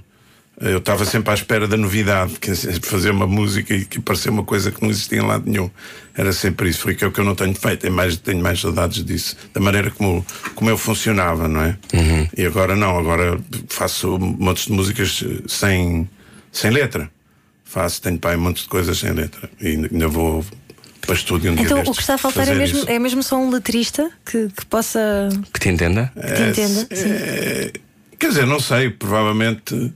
[0.58, 4.32] Eu estava sempre à espera da novidade, que é fazer uma música e que parecia
[4.32, 5.70] uma coisa que não existia em lado nenhum.
[6.14, 6.80] Era sempre isso.
[6.80, 7.80] Foi que é o que eu não tenho feito.
[7.80, 11.76] Tenho mais, tenho mais saudades disso, da maneira como, como eu funcionava, não é?
[12.34, 13.38] E agora não, agora
[13.68, 16.08] faço montes de músicas sem,
[16.50, 17.10] sem letra.
[17.62, 19.50] Faço, tenho pai montes de coisas sem letra.
[19.60, 20.42] E ainda vou
[21.02, 22.90] para estúdio um dia Então o que está a faltar é mesmo, isso.
[22.90, 25.28] é mesmo só um letrista que, que possa.
[25.52, 26.10] Que te entenda?
[26.14, 26.80] que te entenda.
[26.90, 27.10] Sim.
[27.10, 27.72] É,
[28.18, 29.92] quer dizer, não sei, provavelmente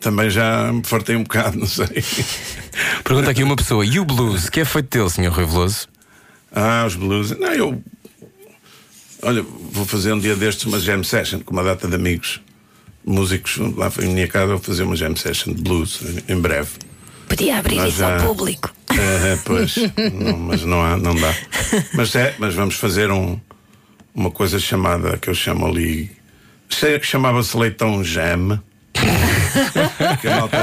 [0.00, 1.86] também já me fartei um bocado, não sei.
[3.04, 4.48] Pergunta aqui uma pessoa, e o blues?
[4.48, 5.32] Que é feito dele, Sr.
[5.32, 5.88] Rui Veloso?
[6.52, 7.30] Ah, os blues.
[7.38, 7.82] Não, eu.
[9.22, 12.40] Olha, vou fazer um dia destes uma jam session com uma data de amigos,
[13.04, 13.56] músicos.
[13.56, 16.70] Lá em minha casa vou fazer uma jam session de blues em breve.
[17.28, 18.72] Podia abrir Nós isso ao público.
[18.90, 19.76] É, pois,
[20.14, 21.34] não, mas não há, não dá.
[21.94, 23.38] Mas é, mas vamos fazer um,
[24.14, 26.10] uma coisa chamada, que eu chamo ali,
[26.68, 28.60] sei que chamava-se Leitão Jam.
[30.20, 30.56] que a malta,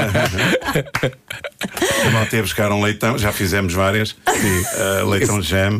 [2.06, 4.16] a malta ia buscar um leitão, já fizemos várias.
[4.28, 5.78] eh, leitão Jam.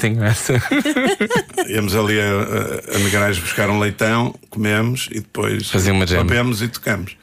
[0.00, 0.54] Tem graça.
[1.68, 2.24] Íamos ali a,
[2.96, 2.98] a,
[3.38, 6.24] buscar um leitão, comemos e depois Fazer uma jam.
[6.24, 7.16] bebemos e tocamos.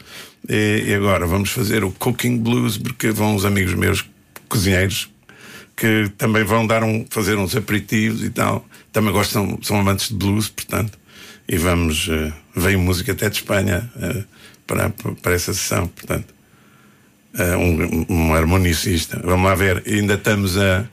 [0.48, 4.06] E, e agora vamos fazer o Cooking Blues, porque vão uns amigos meus
[4.48, 5.10] cozinheiros
[5.76, 8.66] que também vão dar um, fazer uns aperitivos e tal.
[8.92, 10.98] Também gostam, são amantes de blues, portanto.
[11.48, 14.24] E vamos, eh, veio música até de Espanha eh,
[14.70, 14.90] para,
[15.22, 16.34] para essa sessão, portanto.
[17.38, 19.22] Eh, um, um harmonicista.
[19.24, 20.86] Vamos lá ver, ainda estamos a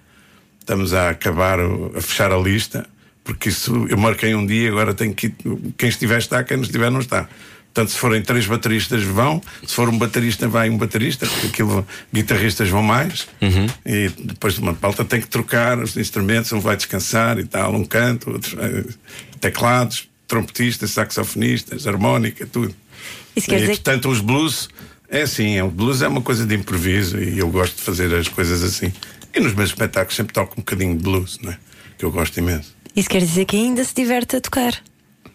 [0.61, 2.85] estamos a acabar, o- a fechar a lista,
[3.24, 5.35] porque isso eu marquei um dia, agora tenho que ir,
[5.79, 7.29] quem estiver está, quem não estiver não está.
[7.72, 11.87] Portanto, se forem três bateristas vão, se for um baterista, vai um baterista, porque aquilo,
[12.12, 13.29] guitarristas vão mais,
[13.87, 17.74] e depois de uma pauta tem que trocar os instrumentos, um vai descansar e tal,
[17.74, 18.85] um canto, outro, eh,
[19.41, 22.74] teclados, trompetistas, saxofonistas, harmónica, tudo.
[23.37, 24.68] Isso quer e, dizer que- portanto, os blues
[25.09, 28.12] é assim, é, o blues é uma coisa de improviso e eu gosto de fazer
[28.14, 28.93] as coisas assim.
[29.34, 31.59] E nos meus espetáculos sempre toco um bocadinho de blues, não é?
[31.99, 32.74] Que eu gosto imenso.
[32.97, 34.74] Isso quer dizer que ainda se diverte a tocar.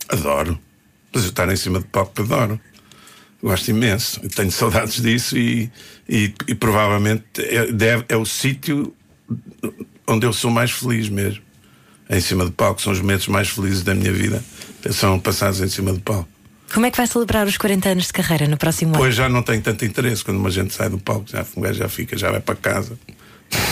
[0.10, 0.60] Adoro.
[1.14, 2.60] Mas eu estar em cima de palco adoro.
[3.44, 4.20] Gosto imenso.
[4.24, 5.72] Eu tenho saudades disso e,
[6.10, 8.94] e, e provavelmente é, deve- é o sítio
[10.08, 11.42] onde eu sou mais feliz mesmo.
[12.10, 12.82] Em cima de palco.
[12.82, 14.44] São os momentos mais felizes da minha vida.
[14.92, 16.28] São passados em cima de palco.
[16.74, 19.00] Como é que vai celebrar os 40 anos de carreira no próximo ano?
[19.00, 22.18] Pois já não tem tanto interesse quando uma gente sai do palco, já, já fica,
[22.18, 22.98] já vai para casa,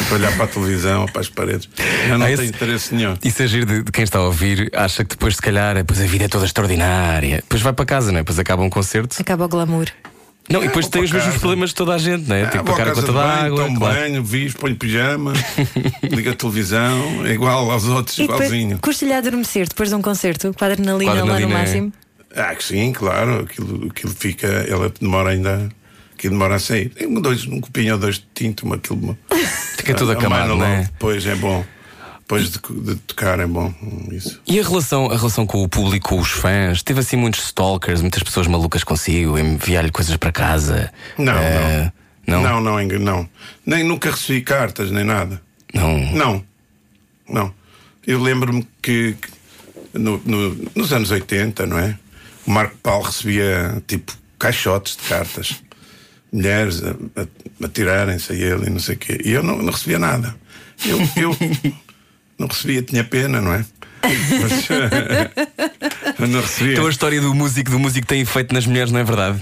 [0.07, 1.69] para olhar para a televisão, para as paredes.
[2.07, 3.15] Já não Ah, tem esse- interesse nenhum.
[3.23, 6.01] Isso é giro de, de quem está a ouvir, acha que depois, se calhar, depois
[6.01, 7.37] a vida é toda extraordinária.
[7.37, 8.21] Depois vai para casa, não é?
[8.21, 9.15] Depois acaba um concerto.
[9.19, 9.87] Acaba o glamour.
[10.51, 12.47] Não, e depois vou tem os mesmos problemas de toda a gente, não é?
[12.47, 13.63] Tem Ah, que vou à pagar a conta da banho, água.
[13.65, 13.99] tomo claro.
[13.99, 15.33] banho, vivo, ponho pijama,
[16.03, 18.79] ligo a televisão, é igual aos outros, E depois igualzinho.
[18.79, 21.87] custa-lhe a adormecer depois de um concerto, com a adrenalina, Com a lá no adrenalina,
[21.87, 22.08] é.
[22.35, 25.69] Ah, que sim, claro, aquilo, aquilo fica, ela demora ainda,
[26.13, 26.89] aquilo demora a sair.
[26.89, 29.17] Tem um, dois, um copinho ou dois de tinto, uma, aquilo.
[29.77, 30.83] Fica tudo a- a acamado, mano não é?
[30.83, 31.65] Depois é bom.
[32.19, 33.73] Depois de, de tocar é bom.
[34.11, 34.39] Isso.
[34.45, 36.83] E a relação, a relação com o público, com os fãs?
[36.83, 40.93] Teve assim muitos stalkers, muitas pessoas malucas consigo, enviar-lhe coisas para casa?
[41.17, 41.91] Não, Eh,
[42.27, 42.43] não.
[42.43, 43.29] Não, não, não.
[43.65, 45.41] Nem nunca recebi cartas, nem nada.
[45.73, 45.97] Não.
[46.13, 46.43] Não.
[47.27, 47.53] Não.
[48.05, 51.97] Eu lembro-me que, que no- no- nos anos 80, não é?
[52.49, 55.61] O Marco Paulo recebia tipo caixotes de cartas.
[56.33, 59.21] Mulheres a, a, a tirarem-se a ele e não sei o quê.
[59.23, 60.35] E eu não, não recebia nada.
[60.83, 61.37] Eu, eu
[62.39, 63.63] não recebia, tinha pena, não é?
[64.01, 64.67] Mas
[66.31, 66.73] não recebia.
[66.73, 69.39] Então a história do músico, do músico tem efeito nas mulheres, não é verdade?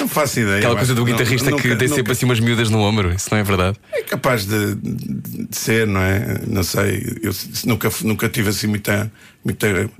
[0.00, 0.56] Não faço ideia.
[0.56, 3.12] Aquela coisa do não- guitarrista que nunca- tem sempre nunca- assim umas miúdas no ombro,
[3.12, 3.76] isso não é verdade?
[3.92, 6.40] É capaz de, de ser, não é?
[6.46, 7.18] Não sei.
[7.22, 7.34] Eu
[7.66, 9.12] nunca, nunca tive assim muita,
[9.44, 9.90] muita,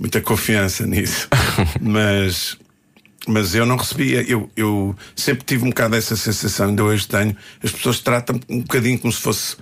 [0.00, 1.28] muita confiança nisso.
[1.80, 2.56] mas,
[3.28, 4.22] mas eu não recebia.
[4.22, 7.36] Eu, eu sempre tive um bocado essa sensação, ainda hoje tenho.
[7.62, 9.56] As pessoas tratam um bocadinho como se fosse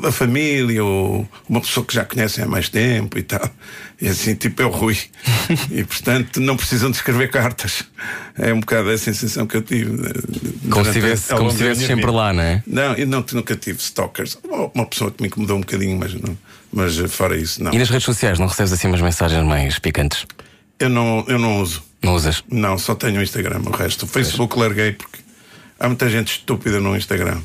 [0.00, 3.48] da família ou uma pessoa que já conhecem há mais tempo e tal.
[4.00, 4.96] E assim, tipo, é o Rui.
[5.70, 7.84] e portanto não precisam de escrever cartas.
[8.36, 9.90] É um bocado a sensação que eu tive.
[9.90, 10.02] Como
[10.62, 12.10] durante se estivesse como se sempre vida.
[12.12, 12.62] lá, não é?
[12.66, 14.38] Não, eu não, nunca tive stalkers.
[14.44, 16.36] Uma- pessoa que me incomodou um bocadinho, mas, não,
[16.72, 17.72] mas eh, fora isso, não.
[17.72, 20.26] E nas redes sociais não recebes assim umas mensagens mais picantes?
[20.78, 21.82] Eu não, eu não uso.
[22.02, 22.42] Não usas?
[22.50, 23.60] Não, só tenho o Instagram.
[23.66, 25.18] O resto, o Facebook larguei porque
[25.78, 27.40] há muita gente estúpida no Instagram.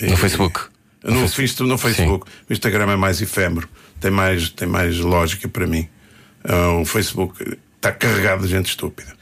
[0.00, 0.60] E- No Facebook?
[1.06, 2.26] No, Face- no Facebook.
[2.48, 3.68] O Instagram é mais efêmero.
[4.00, 5.88] Tem mais, tem mais lógica para mim.
[6.44, 9.14] Ah, o Facebook está carregado de gente estúpida.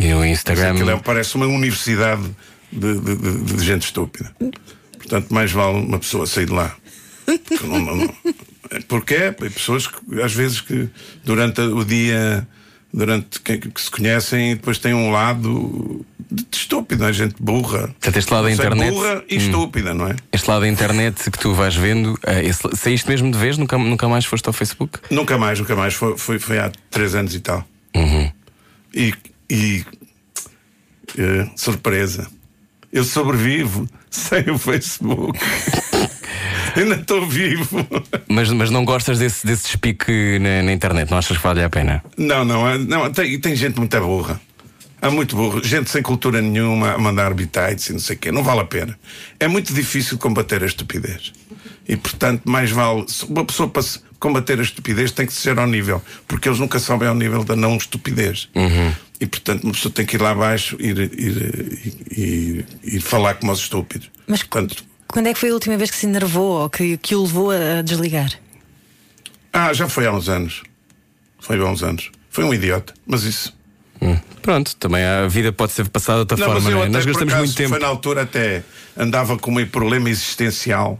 [0.00, 0.72] E o Instagram.
[0.72, 2.22] Aquilo é- parece uma universidade
[2.72, 4.34] de, de- de- de gente estúpida.
[4.96, 6.74] Portanto, mais vale uma pessoa sair de lá.
[7.26, 8.14] Porque, não- não- não-
[8.88, 10.88] porque é, pessoas que, às vezes que
[11.24, 12.46] durante o dia,
[12.92, 17.12] durante que, que se conhecem, depois têm um lado de, de estúpido, é?
[17.12, 17.88] Gente burra.
[17.88, 19.38] Portanto, este lado da internet- burra e Hum.
[19.38, 20.16] estúpida, não é?
[20.32, 23.56] Este lado da internet que tu vais vendo, eh, esse, saíste mesmo de vez?
[23.56, 24.98] Nunca, nunca mais foste ao Facebook?
[25.10, 25.94] Nunca mais, nunca mais.
[25.94, 27.64] Foi, foi, foi há três anos e tal.
[27.94, 28.30] Uhum.
[28.94, 29.14] E,
[29.50, 29.84] e
[31.18, 32.28] eh, surpresa.
[32.92, 35.38] Eu sobrevivo sem o Facebook.
[36.76, 37.86] Ainda estou vivo.
[38.28, 41.10] Mas, mas não gostas desse, desse despique na, na internet?
[41.10, 42.02] Não achas que vale a pena?
[42.16, 44.40] Não, não, é- não tem, tem gente muito burra.
[45.00, 48.30] Há muito burro, gente sem cultura nenhuma a mandar bitites e não sei o quê.
[48.30, 48.96] Não vale a pena.
[49.40, 51.32] É muito difícil combater a estupidez.
[51.88, 53.04] E portanto, mais vale.
[53.08, 56.60] se Uma pessoa para se combater a estupidez tem que ser ao nível, porque eles
[56.60, 58.48] nunca sobem ao nível da não estupidez.
[59.20, 63.34] E portanto, uma pessoa tem que ir lá abaixo e ir, ir, ir, ir falar
[63.34, 64.08] como os estúpidos.
[64.28, 67.14] Mas portanto, quando é que foi a última vez que se enervou ou que, que
[67.14, 68.32] o levou a desligar?
[69.52, 70.62] ah, já foi há uns anos.
[71.38, 72.10] Foi há uns anos.
[72.30, 73.54] Foi um idiota, mas isso.
[74.40, 76.86] Pronto, também a vida pode ser passada de outra Não, forma, mas eu não é?
[76.86, 77.68] até, Nós por gastamos acaso, muito tempo.
[77.70, 78.64] Foi na altura até
[78.96, 80.98] andava com um problema existencial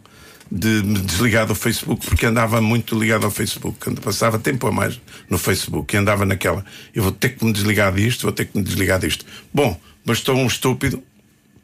[0.50, 4.72] de me desligar do Facebook, porque andava muito ligado ao Facebook, quando passava tempo a
[4.72, 6.64] mais no Facebook e andava naquela.
[6.94, 9.24] Eu vou ter que me desligar disto, vou ter que me desligar disto.
[9.52, 11.02] Bom, bastou um estúpido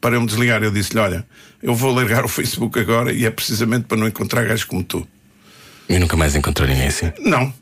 [0.00, 0.62] para eu me desligar.
[0.62, 1.24] Eu disse-lhe: Olha,
[1.62, 5.06] eu vou largar o Facebook agora e é precisamente para não encontrar gajos como tu.
[5.88, 7.12] E nunca mais encontrei ninguém assim.
[7.20, 7.52] Não.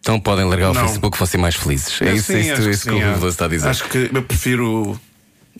[0.00, 0.82] Então podem largar o Não.
[0.82, 2.02] Facebook, vão ser mais felizes.
[2.02, 3.12] É isso, Sim, é isso, é que isso que o Rui é.
[3.12, 3.68] Veloso está a dizer.
[3.68, 5.00] Acho que eu prefiro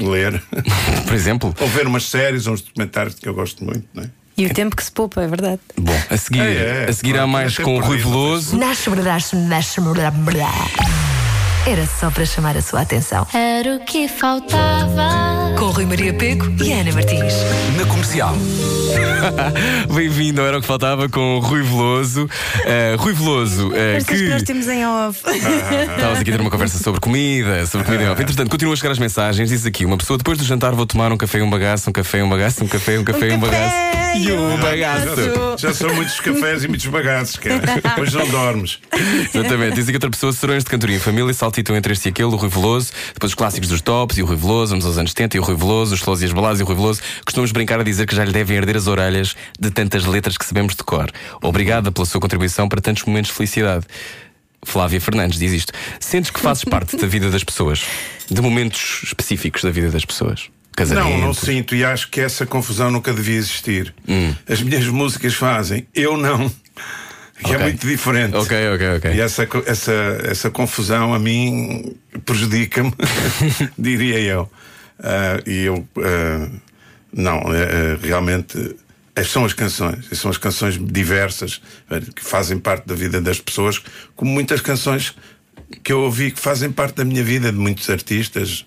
[0.00, 0.42] ler.
[1.06, 4.10] Por exemplo, Ou ver umas séries ou uns documentários que eu gosto muito, não é?
[4.36, 5.60] E o tempo que se poupa, é verdade.
[5.78, 8.56] bom, a seguir, É, é, a seguir há mais até com o Rui Veloso.
[8.56, 9.80] Nasce, nasce, nasce,
[11.64, 13.24] Era só para chamar a sua atenção.
[13.32, 15.54] Era o que faltava.
[15.56, 17.34] Com Rui Maria Peco e Ana Martins.
[17.76, 18.34] Na comercial.
[19.94, 22.28] Bem-vindo ao Era o que Faltava com o Rui Veloso.
[22.64, 25.22] Eh, Rui Veloso, Estas que nós temos em off.
[25.24, 28.20] Estávamos aqui a ter uma conversa sobre comida, sobre comida em off.
[28.20, 29.48] Entretanto, continuam a chegar as mensagens.
[29.48, 31.92] Diz aqui: uma pessoa depois do jantar vou tomar um café e um bagaço, um
[31.92, 34.01] café e um bagaço, um café, um café e um bagaço.
[34.14, 35.56] E um bagaço.
[35.58, 37.60] Já são muitos cafés e muitos bagaços, cara.
[37.82, 38.78] Depois não dormes.
[39.34, 39.74] Exatamente.
[39.74, 42.36] Diz aqui outra pessoa: serões de cantoria em família saltitam entre este e aquele, o
[42.36, 45.36] Rui Veloso, depois os clássicos dos tops e o Rui Veloso, vamos aos anos 70
[45.36, 47.00] e o Rui Veloso, os flows e as baladas e o Rui Veloso.
[47.24, 50.44] Costumamos brincar a dizer que já lhe devem arder as orelhas de tantas letras que
[50.44, 51.10] sabemos de cor.
[51.42, 53.86] Obrigada pela sua contribuição para tantos momentos de felicidade.
[54.64, 55.72] Flávia Fernandes diz isto.
[55.98, 57.84] Sentes que fazes parte da vida das pessoas?
[58.30, 60.50] De momentos específicos da vida das pessoas?
[60.77, 61.09] Casamento?
[61.09, 63.95] Não, não sinto e acho que essa confusão nunca devia existir.
[64.09, 64.35] Hum.
[64.49, 66.49] As minhas músicas fazem, eu não.
[67.39, 67.55] Que Ok.
[67.57, 68.37] é muito diferente.
[68.37, 69.14] Ok, ok, ok.
[69.14, 69.93] E essa, essa,
[70.25, 71.95] essa confusão a mim
[72.25, 72.93] prejudica-me,
[73.77, 74.51] diria eu.
[75.01, 76.49] Ah, e eu, ah,
[77.12, 78.77] não, eh, realmente
[79.27, 81.61] são as canções, são as canções diversas
[82.14, 83.83] que fazem parte da vida das pessoas,
[84.14, 85.14] como muitas canções
[85.83, 88.64] que eu ouvi que fazem parte da minha vida, de muitos artistas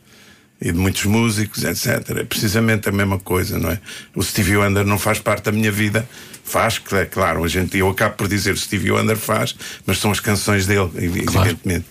[0.62, 2.10] e de muitos músicos, etc.
[2.18, 3.80] É precisamente a mesma coisa, não é?
[4.16, 6.08] O Stevie Wonder não faz parte da minha vida,
[6.43, 10.12] faz, cl- claro, a gente, eu acabo por dizer o Stevie Wonder faz, mas são
[10.12, 11.86] as canções dele, evidentemente,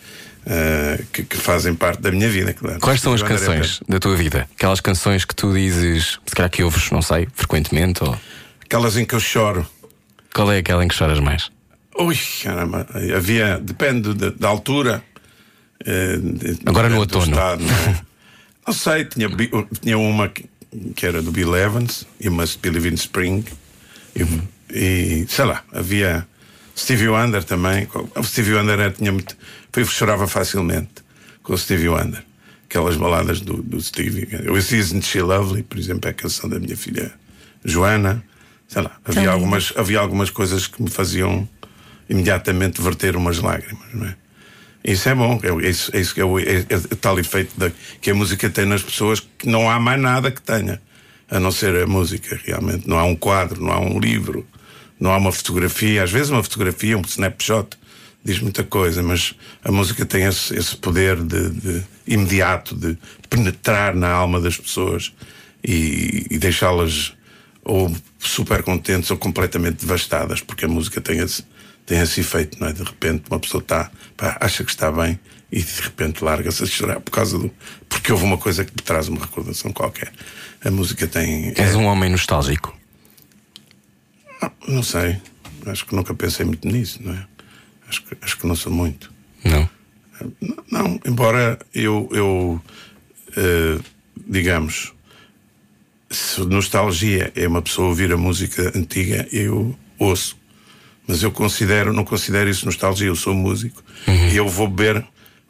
[0.47, 2.81] eh, que, que fazem parte da minha vida, claro.
[2.81, 4.49] Quais são as é canções da tua vida?
[4.57, 8.03] Aquelas canções que tu dizes, se calhar que ouves, não sei, frequentemente?
[8.03, 8.19] Ou...
[8.65, 9.67] Aquelas em que eu choro.
[10.35, 11.51] Qual é aquela em que choras mais?
[11.99, 15.03] Ui, caramba, havia, depende da, da altura.
[15.85, 17.25] de- Agora no outono.
[17.27, 18.01] estado, não, é?
[18.67, 19.29] Não sei, tinha,
[19.81, 23.45] tinha uma que, era do Bill Evans, You Must Believe in Spring,
[24.17, 24.23] e,
[24.75, 26.27] e, sei lá, havia
[26.77, 27.89] Stevie Wonder também.
[28.17, 29.37] O Stevie Wonder era, tinha muito.
[29.77, 31.05] Eu chorava facilmente
[31.43, 32.25] com o Stevie Wonder.
[32.69, 34.29] aquelas baladas do, do Stevie.
[34.49, 37.13] O Isn't She Lovely, por exemplo, é a canção da minha filha
[37.65, 38.25] Joana.
[38.67, 41.49] Sei lá, havia algumas, havia algumas coisas que me faziam
[42.09, 44.17] imediatamente verter umas lágrimas, não é?
[44.85, 47.73] Isso é bom, é, isso, é, isso é, é, é tal efeito da,
[48.03, 50.81] que a música tem nas pessoas que não há mais nada que tenha,
[51.31, 52.87] a não ser a música, realmente.
[52.87, 54.47] Não há um quadro, não há um livro,
[55.01, 56.03] não há uma fotografia.
[56.03, 57.79] Às vezes, uma fotografia, um snapshot,
[58.23, 62.99] diz muita coisa, mas a música tem esse, esse poder de, de imediato de
[63.31, 65.15] penetrar na alma das pessoas
[65.63, 67.15] e, e deixá-las
[67.65, 71.43] ou super contentes ou completamente devastadas, porque a música tem esse,
[71.87, 72.73] tem esse efeito, não é?
[72.73, 75.19] De repente uma pessoa está, pá, acha que está bem
[75.53, 77.51] e de repente larga-se a chorar por causa do.
[77.89, 80.13] porque houve uma coisa que lhe traz uma recordação qualquer.
[80.65, 81.53] A música tem.
[81.57, 82.77] És é- um homem nostálgico.
[84.67, 85.21] Não sei.
[85.67, 87.27] Acho que nunca pensei muito nisso, não é?
[87.89, 89.13] Acho que, acho que não sou muito.
[89.45, 89.69] Não.
[90.41, 92.63] Não, não, embora eu, eu
[93.37, 93.79] eh,
[94.27, 94.93] digamos,
[96.11, 100.37] se nostalgia é uma pessoa ouvir a música antiga, eu ouço.
[101.07, 103.83] Mas eu considero, não considero isso nostalgia, eu sou músico
[104.33, 105.05] e eu vou beber,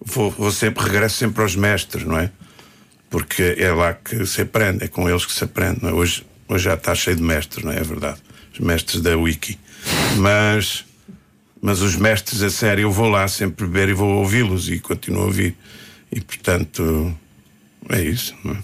[0.05, 2.31] vou, vou sempre, regresso sempre aos mestres, não é?
[3.09, 5.93] Porque é lá que se aprende, é com eles que se aprende, não é?
[5.93, 7.79] Hoje, hoje já está cheio de mestres, não é?
[7.79, 8.19] É verdade.
[8.53, 9.59] Os mestres da Wiki.
[10.17, 10.85] Mas,
[11.63, 15.23] mas os mestres a sério, eu vou lá sempre beber e vou ouvi-los e continuo
[15.23, 15.57] a ouvir.
[16.11, 17.17] E portanto,
[17.91, 18.59] é isso, não é?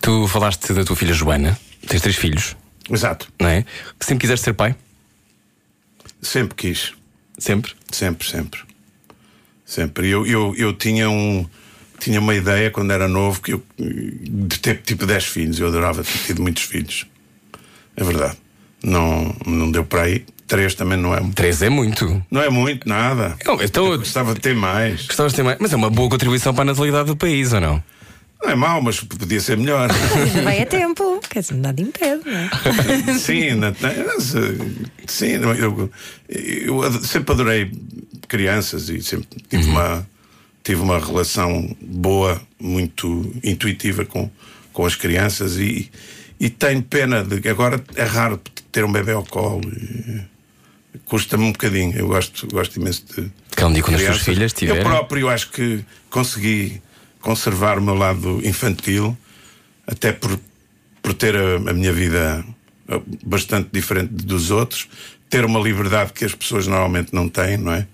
[0.00, 2.56] Tu falaste da tua filha Joana, tens três filhos,
[2.90, 3.28] Exato.
[3.40, 3.64] não é?
[4.00, 4.74] Sempre quiseste ser pai?
[6.24, 6.92] Sempre quis.
[7.38, 7.72] Sempre?
[7.90, 8.60] Sempre, sempre.
[9.64, 10.08] Sempre.
[10.08, 11.46] Eu, eu, eu tinha um.
[12.00, 15.60] Tinha uma ideia quando era novo que eu, de ter tipo 10 filhos.
[15.60, 17.06] Eu adorava ter tido muitos filhos.
[17.96, 18.36] É verdade.
[18.82, 20.24] Não, não deu para aí.
[20.46, 21.34] Três também não é muito.
[21.34, 22.22] Três é muito.
[22.30, 23.36] Não é muito, nada.
[23.46, 25.06] Não, então, Eu gostava de ter mais.
[25.06, 25.58] gostavas de ter mais.
[25.58, 27.82] Mas é uma boa contribuição para a natalidade do país, ou não?
[28.44, 29.88] Não é mau, mas podia ser melhor.
[30.14, 31.20] Ainda vai a tempo.
[31.30, 32.50] Quer dizer, nada impede, não é?
[33.18, 35.90] Sim, eh, sim, eu, eu,
[36.28, 37.72] eu ado- sempre adorei
[38.28, 40.06] crianças e sempre tive uma
[40.62, 44.30] tive uma relação boa, muito intuitiva com,
[44.72, 45.90] com as crianças e,
[46.40, 48.40] e tenho pena de que agora é raro
[48.72, 49.60] ter um bebê ao colo.
[49.70, 50.22] e
[51.04, 51.94] Custa-me um bocadinho.
[51.98, 53.30] Eu gosto, gosto imenso de.
[53.54, 54.22] Que um dia quando as tuas crianças.
[54.24, 56.80] filhas tiverem- Eu próprio acho que consegui
[57.24, 59.16] conservar o meu lado infantil,
[59.86, 60.38] até por,
[61.02, 62.44] por ter a, a minha vida
[62.88, 64.88] eh, bastante diferente dos outros,
[65.30, 67.86] ter uma liberdade que as pessoas normalmente não têm, não é?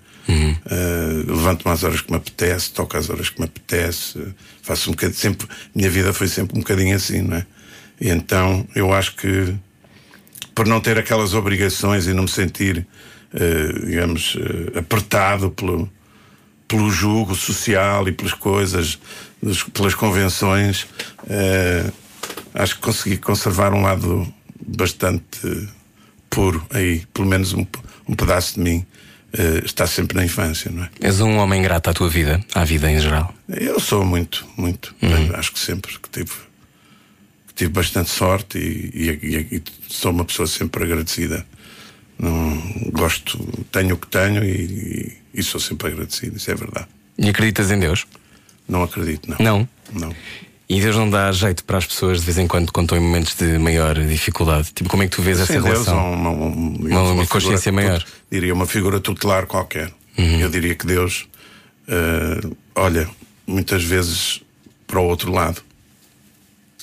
[0.67, 4.19] Eh, Levanto-me às horas que me apetece, toco às horas que me apetece,
[4.63, 5.19] faço um bocadinho.
[5.19, 7.47] Sempre, minha vida foi sempre um bocadinho assim, não é?
[8.01, 9.55] E então eu acho que
[10.55, 12.85] por não ter aquelas obrigações e não me sentir,
[13.33, 15.89] eh, digamos, eh, apertado pelo,
[16.71, 18.97] pelo jugo social e pelas coisas,
[19.75, 20.87] pelas convenções,
[21.29, 21.91] eh,
[22.55, 24.33] acho que consegui conservar um lado
[24.65, 25.69] bastante
[26.31, 27.67] puro aí, pelo menos um,
[28.09, 28.87] um pedaço de mim
[29.33, 30.91] eh, está sempre na infância, não é?
[31.01, 33.35] És um homem grato à tua vida, à vida em geral.
[33.49, 34.95] Eu sou muito, muito.
[35.03, 35.35] Uhum.
[35.35, 36.31] Acho que sempre que tive,
[37.49, 41.45] que tive bastante sorte e, e- e- e sou uma pessoa sempre agradecida.
[42.17, 42.63] Não
[42.93, 43.39] gosto,
[43.73, 46.87] tenho o que tenho e, e- sou sempre agradecido, isso é verdade.
[47.19, 48.07] E acreditas em Deus?
[48.69, 49.37] Não acredito, não.
[49.39, 49.69] Não.
[49.93, 50.15] Não.
[50.69, 53.01] E Deus não dá jeito para as pessoas de vez em quando quando estão em
[53.01, 54.71] momentos de maior dificuldade.
[54.73, 56.13] Tipo, como é que tu vês essa Sem Deus, relação?
[56.13, 57.99] uma, um- digamos, uma figura consciência tut- maior.
[58.01, 58.07] Uhum.
[58.31, 59.93] Diria uma figura tutelar qualquer.
[60.17, 61.27] Eu diria que Deus
[61.89, 62.41] eh,
[62.77, 63.09] olha
[63.47, 64.41] muitas vezes
[64.87, 65.61] para o outro lado.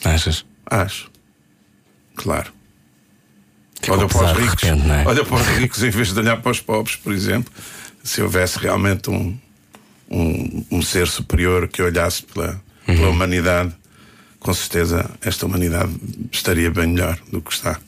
[0.03, 0.43] Achas?
[0.65, 1.09] Acho.
[2.15, 2.51] Claro.
[3.79, 4.63] Ficou olha para os ricos.
[4.63, 5.03] repente, é?
[5.07, 7.53] Olha para os ricos em vez de olhar para os pobres, por exemplo.
[8.07, 9.37] Se houvesse realmente um,
[10.09, 12.95] um, um ser superior que olhasse pela, Uhum.
[12.95, 13.73] pela humanidade,
[14.39, 15.91] com certeza esta humanidade
[16.31, 17.79] estaria bem melhor do que está.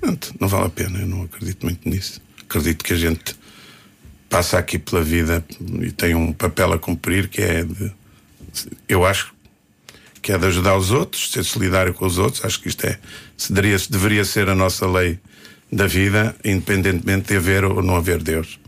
[0.00, 2.20] Portanto, não vale a pena, eu não acredito muito nisso.
[2.42, 3.36] Acredito que a gente
[4.28, 5.44] passa aqui pela vida
[5.80, 7.92] e tem um papel a cumprir que é de.
[8.88, 9.32] Eu acho
[10.20, 12.44] que é de ajudar os outros, ser solidário com os outros.
[12.44, 12.98] Acho que isto é,
[13.48, 15.18] deveria, deveria ser a nossa lei
[15.70, 18.58] da vida, independentemente de haver ou não haver Deus.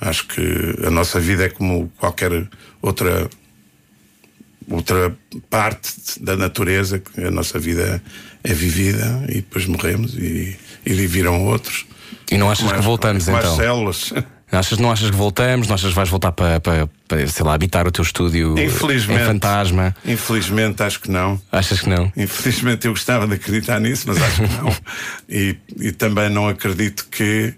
[0.00, 0.40] Acho que
[0.86, 2.30] a nossa vida é como qualquer
[2.82, 3.28] outra
[4.70, 5.16] outra
[5.48, 8.02] parte da natureza, que a nossa vida
[8.44, 11.86] é vivida e depois morremos e, e viram outros.
[12.30, 13.56] E não achas que Mais- voltamos mais então?
[13.56, 14.12] células.
[14.50, 15.68] Achas, não achas que voltamos?
[15.68, 19.22] Não achas que vais voltar para, para, para, sei lá, habitar o teu estúdio Infelizmente.
[19.22, 19.94] em fantasma?
[20.06, 21.38] Infelizmente, acho que não.
[21.52, 22.10] Achas que não?
[22.16, 24.76] Infelizmente eu gostava de acreditar nisso, mas acho que não.
[25.28, 27.52] e, e também não acredito que,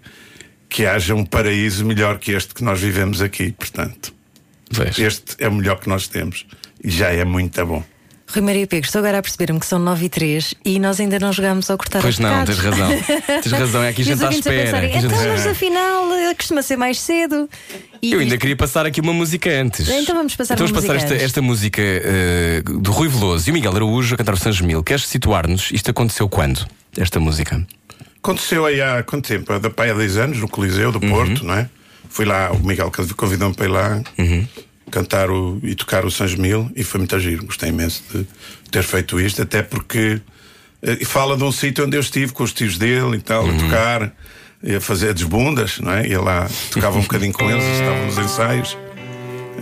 [0.73, 3.51] que haja um paraíso melhor que este que nós vivemos aqui.
[3.51, 4.13] Portanto,
[4.71, 4.97] Vês?
[4.97, 6.45] este é o melhor que nós temos.
[6.81, 7.83] e já é muito bom.
[8.33, 11.19] Rui Maria Pego, estou agora a perceber-me que são 9 e 3 e nós ainda
[11.19, 12.89] não jogámos ao cortar Pois os não, tens razão.
[13.43, 14.77] Tens razão, é aqui a gente os está à a espera.
[14.77, 17.49] a gente- Então, mas afinal eh, costuma ser mais cedo.
[18.01, 19.89] E Eu ainda isto- queria passar aqui uma música antes.
[19.89, 23.51] Então vamos passar então uma vamos passar esta, esta música eh, do Rui Veloso e
[23.51, 24.81] o Miguel Araújo a cantar o Santos Mil.
[24.81, 25.69] Queres situar-nos?
[25.73, 26.65] Isto aconteceu quando?
[26.97, 27.67] Esta música?
[28.23, 29.57] Aconteceu aí há quanto tempo?
[29.59, 31.09] Da pai há 10 anos, no Coliseu do Uhum.
[31.09, 31.69] Porto, não é?
[32.09, 34.47] Fui lá, o Miguel convidou-me para ir lá Uhum.
[34.91, 37.45] cantar o, e tocar o Santos Mil e foi muito giro.
[37.45, 38.27] Gostei imenso de
[38.69, 40.21] ter feito isto, até porque
[40.83, 43.55] eh, fala de um sítio onde eu estive com os tios dele e tal, Uhum.
[43.55, 44.11] a tocar,
[44.63, 46.07] e a fazer desbundas, não é?
[46.07, 48.77] Ia lá, tocava um bocadinho com eles, estavam nos ensaios.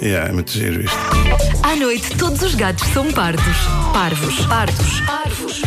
[0.02, 0.98] E é muito giro isto.
[1.64, 3.44] À noite, todos os gatos são pardos.
[3.94, 4.46] Parvos.
[4.48, 5.00] Pardos.
[5.02, 5.62] Parvos.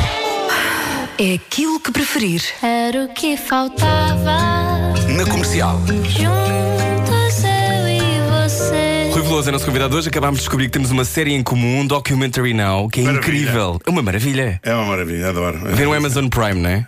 [1.24, 2.42] É aquilo que preferir.
[2.60, 4.92] Era o que faltava.
[5.16, 5.78] Na comercial.
[5.86, 8.00] Juntos eu e
[8.48, 9.08] você.
[9.12, 10.08] Rui Veloso é nosso convidado hoje.
[10.08, 13.20] Acabámos de descobrir que temos uma série em comum, Documentary Now, que é Maravilha.
[13.38, 13.80] incrível.
[13.86, 14.60] É uma maravilha.
[14.64, 15.60] É uma maravilha, adoro.
[15.76, 16.86] Ver no Amazon Prime, não é?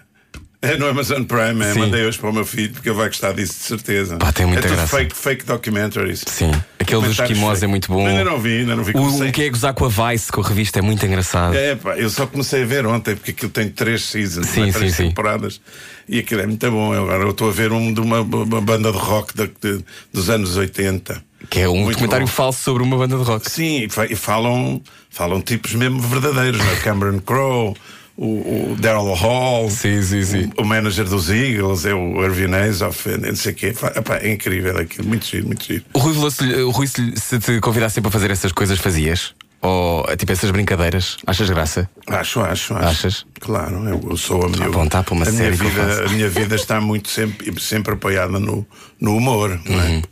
[0.65, 1.79] É no Amazon Prime, é, Sim.
[1.81, 4.17] mandei hoje para o meu filho porque ele vai gostar disso de certeza.
[4.17, 4.97] Pá, tem muita é tudo graça.
[4.97, 6.25] Fake, fake documentaries.
[6.27, 6.51] Sim.
[6.79, 7.71] Aquele dos Comentários esquimós é fake.
[7.71, 8.07] muito bom.
[8.07, 8.91] Ainda não vi, ainda não vi.
[8.91, 11.55] O, Comecei- o que é gozar com a Vice, com a revista, é muito engraçado.
[11.55, 14.69] É, pá, eu só comecei a ver ontem porque aquilo tem três seasons, Sim, não
[14.69, 14.73] é?
[14.73, 15.09] três sim, sim.
[15.11, 15.61] temporadas
[16.09, 16.95] e aquilo é muito bom.
[16.95, 19.85] Eu Agora eu estou a ver um de uma, uma banda de rock da- de-
[20.13, 21.23] dos anos 80.
[21.51, 22.33] Que é um Muito documentário bom.
[22.33, 23.51] falso sobre uma banda de rock.
[23.51, 26.77] Sim, e, fa- e falam, falam tipos mesmo verdadeiros, não é?
[26.81, 27.75] Cameron Crowe,
[28.17, 29.71] o, o Daryl Hall.
[29.71, 30.51] Sim, sim, sim.
[30.57, 33.67] O, o manager dos Eagles é o Irvin Azoff, não sei o quê.
[33.97, 35.85] Epá, é incrível aquilo, muito giro, muito giro.
[35.93, 39.35] O Rui Veloso, o Rui, se, te convidassem para fazer essas coisas, fazias?
[39.61, 41.17] Ou tipo essas brincadeiras?
[41.27, 41.89] Achas graça?
[42.07, 42.87] Acho, acho, acho.
[42.87, 43.27] Achas?
[43.41, 46.55] Claro, eu, sou a minha, bom, para uma a minha série vida, a minha vida
[46.55, 48.67] está muito sempre, sempre apoiada no,
[49.01, 50.03] no humor, não é?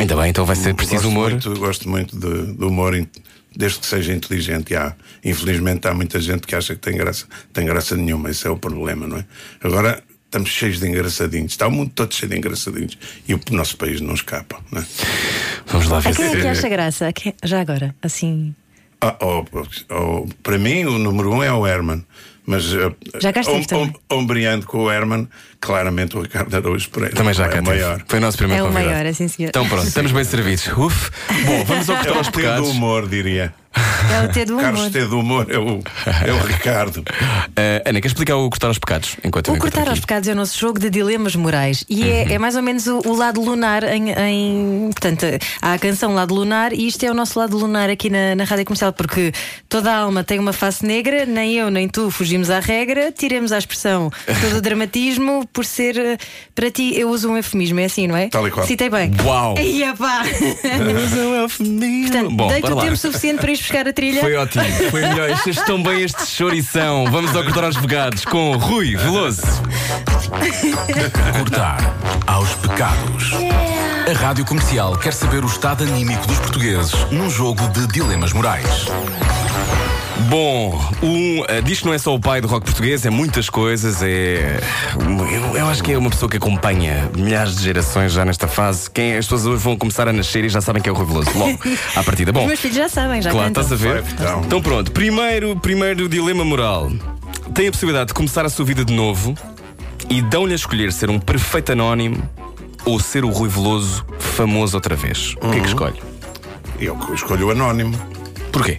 [0.00, 1.30] Ainda bem, então vai ser preciso gosto humor.
[1.30, 3.06] Muito, gosto muito de, de humor,
[3.54, 4.72] desde que seja inteligente.
[4.72, 8.46] E há, infelizmente há muita gente que acha que tem graça, tem graça nenhuma, esse
[8.46, 9.24] é o problema, não é?
[9.62, 12.96] Agora estamos cheios de engraçadinhos, está o mundo todo cheio de engraçadinhos
[13.28, 14.84] e o nosso país não escapa, não é?
[15.66, 17.12] Vamos lá ver A quem é que acha graça?
[17.44, 18.54] Já agora, assim.
[19.00, 19.44] Ah, oh,
[19.90, 22.04] oh, para mim, o número um é o Herman.
[22.44, 23.94] Mas uh, Já também.
[24.10, 25.28] ombreando com o Herman,
[25.60, 28.02] claramente o Ricardo Araújo Pereira Também já é cá o maior.
[28.08, 28.90] Foi o nosso primeiro É o convidado.
[28.90, 29.50] maior, é sim, senhor.
[29.50, 30.66] Então pronto, estamos bem servidos.
[30.76, 31.10] Uf.
[31.46, 32.68] Bom, vamos ao É cortar o aos T do pecados.
[32.70, 33.54] humor, diria.
[33.74, 34.92] É o T do Carlos humor.
[34.92, 35.80] T do humor é o,
[36.26, 37.02] é o Ricardo.
[37.54, 39.16] Eh, Ana, quer explicar o cortar aos pecados?
[39.22, 40.00] Enquanto eu O Cortar aos.
[40.00, 43.00] Pecados é o nosso jogo de dilemas morais e é, é mais ou menos o,
[43.06, 45.26] o lado lunar em, em- Portanto,
[45.60, 48.44] há a canção Lado Lunar e isto é o nosso lado lunar aqui na, na
[48.44, 49.32] rádio comercial, porque
[49.68, 53.52] toda a alma tem uma face negra, nem eu nem tu fugimos à regra, tiremos
[53.52, 54.10] a expressão
[54.40, 56.16] todo o dramatismo por ser eh,
[56.54, 58.28] para ti, eu uso um eufemismo, é assim, não é?
[58.28, 58.66] Tal e qual.
[58.66, 59.10] Citei bem.
[59.24, 59.54] Uau!
[59.60, 60.22] Ia pá!
[60.22, 64.20] Portanto, Bom, dei-te bora o tempo suficiente para ir buscar a trilha.
[64.20, 65.30] Foi ótimo, foi melhor.
[65.30, 67.04] Estes estão bem este chorição.
[67.10, 69.42] Vamos ao cortar aos pecados com Rui Veloso.
[71.38, 71.96] Cortar
[72.26, 73.32] aos pecados.
[74.08, 78.86] A Rádio Comercial quer saber o estado anímico dos portugueses num jogo de dilemas morais.
[80.28, 83.48] Bom, um, eh, diz que não é só o pai do rock português, é muitas
[83.50, 84.02] coisas.
[84.02, 84.60] É,
[84.98, 88.90] eu, eu acho que é uma pessoa que acompanha milhares de gerações já nesta fase.
[88.90, 91.06] Quem, as pessoas hoje vão começar a nascer e já sabem que é o Rui
[91.06, 91.30] Veloso.
[91.36, 91.58] Logo,
[91.96, 92.32] à partida.
[92.32, 93.62] Bom, Os meus filhos já sabem, já Claro, cantam.
[93.62, 94.02] estás a ver?
[94.02, 94.42] Vai, então.
[94.44, 96.90] Então pronto, primeiro, primeiro dilema moral.
[97.54, 99.34] Tem a possibilidade de começar a sua vida de novo
[100.08, 102.22] e dão-lhe a escolher ser um perfeito anónimo
[102.84, 105.34] ou ser o Rui Veloso famoso outra vez.
[105.40, 106.00] O que é que escolhe?
[106.78, 107.96] Eu escolho o anónimo.
[108.50, 108.78] Porquê?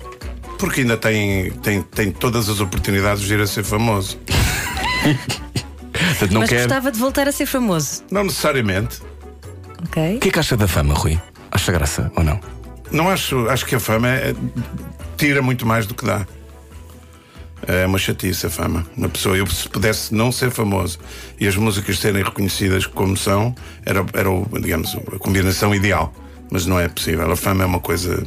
[0.63, 4.17] Porque ainda tem, tem, tem todas as oportunidades de vir a ser famoso.
[5.91, 6.59] Portanto, não Mas quer.
[6.59, 8.01] gostava de voltar a ser famoso.
[8.09, 9.01] Não necessariamente.
[9.85, 10.15] Ok?
[10.15, 11.19] O que é que acha da fama, Rui?
[11.51, 12.39] Acha graça ou não?
[12.93, 14.33] Não acho, acho que a fama é-
[15.17, 16.25] tira muito mais do que dá.
[17.67, 18.85] É uma chatice a fama.
[18.95, 20.97] Uma pessoa, eu se pudesse não ser famoso
[21.37, 23.53] e as músicas serem reconhecidas como são,
[23.85, 26.13] era, era o, digamos, a combinação ideal.
[26.49, 27.29] Mas não é possível.
[27.29, 28.23] A fama é uma coisa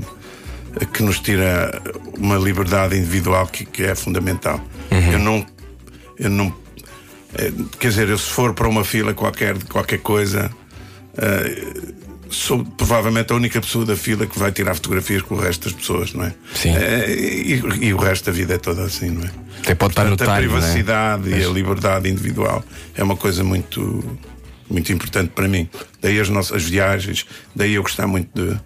[0.92, 1.82] que nos tira
[2.18, 4.60] uma liberdade individual que, que é fundamental.
[4.90, 5.46] Eu não.
[6.18, 6.54] Eu não
[7.34, 10.50] eh, quer dizer, eu se for para uma fila qualquer de qualquer coisa,
[11.18, 11.66] eh,
[12.30, 15.72] sou provavelmente a única pessoa da fila que vai tirar fotografias com o resto das
[15.72, 16.34] pessoas, não é?
[16.54, 16.74] Sim.
[16.74, 19.30] Eh, e, e o resto da vida é toda assim, não é?
[19.60, 20.48] Até pode estar no Portanto, a time, é?
[20.48, 22.64] privacidade e a liberdade individual
[22.94, 24.18] é uma coisa muito,
[24.70, 25.68] muito importante para mim.
[26.00, 28.58] Daí as nossas viagens, daí eu gostar muito de,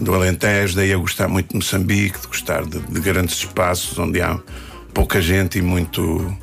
[0.00, 4.20] do Alentejo, daí eu gostar muito de Moçambique, de gostar de, de grandes espaços onde
[4.20, 4.38] há
[4.94, 6.36] pouca gente e muito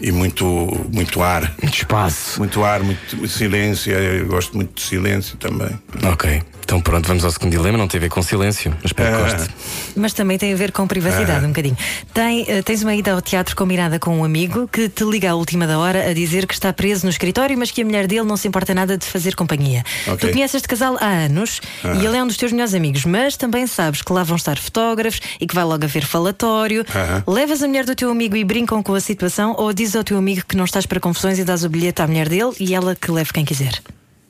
[0.00, 0.44] e muito
[0.92, 1.52] muito ar.
[1.62, 2.38] Muito espaço.
[2.38, 3.92] Muito ar, muito silêncio.
[3.92, 5.70] Eu gosto muito de silêncio também.
[6.04, 6.42] Ok.
[6.64, 7.76] Então pronto, vamos ao segundo dilema.
[7.76, 9.48] Não tem a ver com silêncio, mas espero que Ah.
[9.96, 11.76] Mas também tem a ver com privacidade, um bocadinho.
[12.14, 15.34] Tem, eh, tens uma ida ao teatro combinada com um amigo que te liga à
[15.34, 18.22] última da hora a dizer que está preso no escritório, mas que a mulher dele
[18.24, 19.84] não se importa nada de fazer companhia.
[20.06, 20.16] Ok.
[20.16, 23.36] Tu conheces este casal há anos e ele é um dos teus melhores amigos, mas
[23.36, 26.84] também sabes que lá vão estar fotógrafos e que vai logo haver falatório.
[27.26, 30.16] Levas a mulher do teu amigo e brincam com a situação ou dizes ao teu
[30.16, 32.94] amigo que não estás para confusões e dás o bilhete à mulher dele e ela
[32.94, 33.82] que leve quem quiser.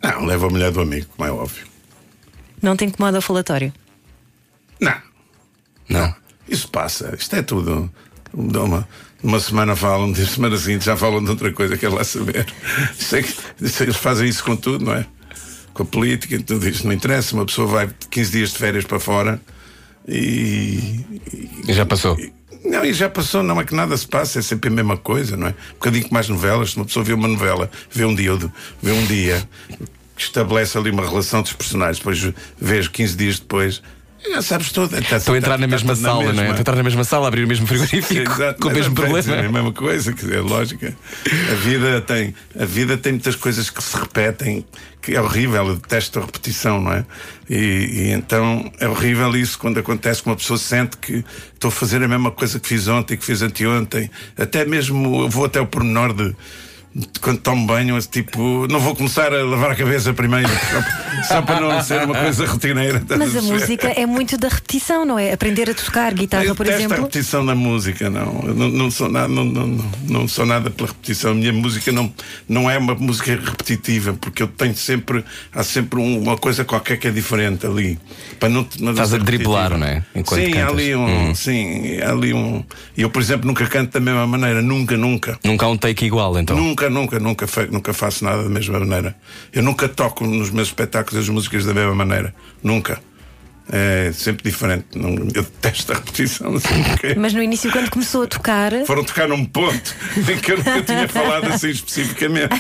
[0.02, 1.66] Não, leva a mulher do amigo, como é óbvio.
[2.62, 3.72] Não te incomoda o falatório.
[4.80, 4.94] Não,
[5.88, 6.14] Não.
[6.48, 7.14] isso passa.
[7.18, 7.90] Isto é tudo.
[8.32, 8.88] Uma,
[9.22, 12.46] uma semana falam, de semana seguinte já falam de outra coisa, quer lá saber.
[13.12, 13.34] É que-
[13.82, 15.04] eles fazem isso com tudo, não é?
[15.74, 16.86] Com a política e tudo isto.
[16.86, 17.34] Não interessa.
[17.34, 19.40] Uma pessoa vai 15 dias de férias para fora
[20.08, 21.04] e.
[21.68, 22.16] E Já passou.
[22.64, 25.36] Não, e já passou, não é que nada se passa, é sempre a mesma coisa,
[25.36, 25.50] não é?
[25.50, 28.32] Um bocadinho mais novelas, se uma pessoa vê uma novela, vê um dia,
[28.80, 29.48] vê um dia,
[30.16, 33.82] estabelece ali uma relação dos personagens, depois vês 15 dias depois,
[34.30, 34.96] já sabes tudo.
[34.96, 36.46] Estou a entrar na mesma sala, não é?
[36.46, 38.94] Estou a entrar na mesma sala, abrir o mesmo frigorífico Exato, com o mesmo é
[38.94, 39.36] problema.
[39.36, 40.96] a mesma coisa, quer dizer, lógica.
[41.50, 44.64] A vida tem, a vida tem muitas coisas que se repetem,
[45.00, 47.04] que é horrível, eu detesto a repetição, não é?
[47.50, 51.72] E, e então é horrível isso quando acontece que uma pessoa sente que estou a
[51.72, 55.60] fazer a mesma coisa que fiz ontem, que fiz anteontem, até mesmo eu vou até
[55.60, 56.34] o pormenor de.
[57.22, 60.50] Quando tomo banho, tipo, não vou começar a lavar a cabeça primeiro,
[61.26, 63.02] só, para não ser uma coisa rotineira.
[63.16, 65.32] Mas a música é muito da repetição, não é?
[65.32, 67.04] Aprender a tocar guitarra, eu por detesto a exemplo.
[67.06, 68.42] repetição da música, não.
[68.44, 71.30] Eu não, não sou nada, não, não, não, sou nada pela repetição.
[71.30, 72.12] A minha música não,
[72.46, 75.24] não é uma música repetitiva, porque eu tenho sempre,
[75.54, 77.98] há sempre um- uma coisa qualquer que é diferente ali.
[78.38, 79.78] Para não, não Estás a driblar, repetitiva.
[79.78, 80.04] não é?
[80.14, 81.34] Enquanto sim, há ali um.
[81.34, 82.62] Sim, há ali um.
[82.98, 85.38] Eu, por exemplo, nunca canto da mesma maneira, nunca, nunca.
[85.42, 86.54] Nunca há um take igual, então.
[86.54, 89.16] Nunca, nunca, nunca, fe- nunca faço nada da mesma maneira.
[89.52, 92.34] Eu nunca toco nos meus espetáculos as músicas da mesma maneira.
[92.62, 93.00] Nunca.
[93.74, 94.86] É sempre diferente.
[95.34, 96.52] Eu detesto a repetição.
[97.16, 99.94] Mas no início, quando começou a tocar, Foram tocar num ponto
[100.28, 102.50] em que eu nunca tinha falado assim especificamente.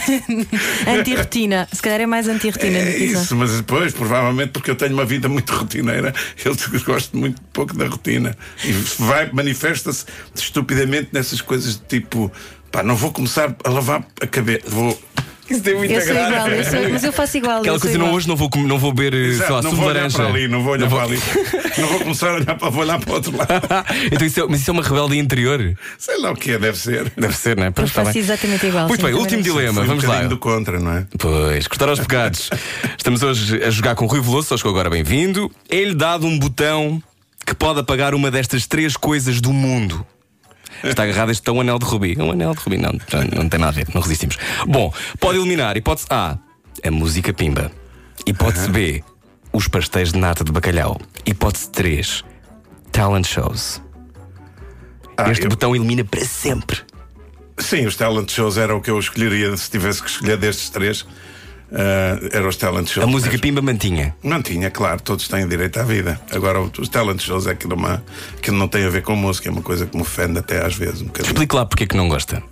[0.86, 1.68] anti-rotina.
[1.72, 5.04] Se calhar é mais anti-rotina do É isso, mas depois, provavelmente, porque eu tenho uma
[5.04, 6.14] vida muito rotineira,
[6.44, 6.54] eu
[6.84, 8.36] gosto muito pouco da rotina.
[8.64, 12.30] E vai, manifesta-se estupidamente nessas coisas de tipo,
[12.72, 14.98] pá, não vou começar a lavar a cabeça, vou.
[15.50, 17.60] Isso tem muita Eu sou igual, eu sou, mas eu faço igual.
[17.60, 19.86] Aquela coisa, não, hoje não vou, não vou beber, eh, sei lá, Exato, não vou
[19.86, 21.18] olhar para ali, não vou olhar Não para ali.
[21.78, 23.50] Não vou começar a olhar para, vou olhar para o outro lado.
[24.12, 25.74] então isso é, mas isso é uma rebeldia interior.
[25.98, 27.10] Sei lá o que é, deve ser.
[27.16, 27.70] Deve ser, não é?
[27.70, 28.20] Pois, faço bem.
[28.20, 28.88] exatamente igual.
[28.88, 30.22] Muito bem, último dilema, Foi um vamos lá.
[30.24, 31.06] do contra, não é?
[31.18, 32.50] Pois, cortar aos pecados.
[32.96, 35.50] Estamos hoje a jogar com Rui Veloso, só chegou agora bem-vindo.
[35.70, 37.02] É-lhe dado um botão
[37.44, 40.06] que pode apagar uma destas três coisas do mundo.
[40.82, 42.16] Está agarrado este tão anel de rubi.
[42.18, 44.36] Um anel de rubi, não, não, não tem nada a ver, não resistimos.
[44.66, 46.38] Bom, pode eliminar hipótese A,
[46.84, 47.70] a música pimba.
[48.26, 49.04] Hipótese B,
[49.52, 51.00] os pastéis de nata de bacalhau.
[51.26, 52.24] Hipótese 3,
[52.90, 53.80] talent shows.
[55.16, 56.78] Ah, este eu- botão elimina para sempre.
[57.58, 61.06] Sim, os talent shows era o que eu escolheria se tivesse que escolher destes três.
[61.74, 63.06] Ah, era os talent shows.
[63.06, 63.42] A música mesmo.
[63.42, 64.14] pimba mantinha.
[64.22, 66.20] Não tinha, claro, todos têm direito à vida.
[66.30, 68.02] Agora, os talent shows é aquilo, uma,
[68.36, 70.74] aquilo não tem a ver com música, é uma coisa que me ofende até às
[70.74, 71.32] vezes um bocadinho.
[71.32, 72.42] Explique lá porque é que não gosta.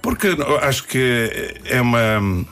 [0.00, 0.28] Porque
[0.62, 2.44] acho que é uma.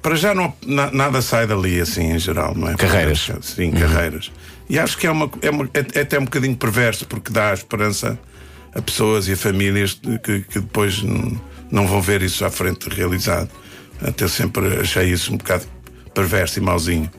[0.00, 2.76] Para já não, na- nada sai dali assim em geral, não é?
[2.76, 3.28] Carreiras.
[3.42, 4.30] Sim, carreiras.
[4.68, 7.52] E acho que é, uma, é, uma- é- é até um bocadinho perverso porque dá
[7.52, 8.16] esperança
[8.72, 11.02] a pessoas e a famílias que, que depois
[11.72, 13.50] não vão ver isso à frente realizado.
[14.00, 15.64] Até eu sempre achei isso um bocado
[16.14, 17.10] perverso e mauzinho.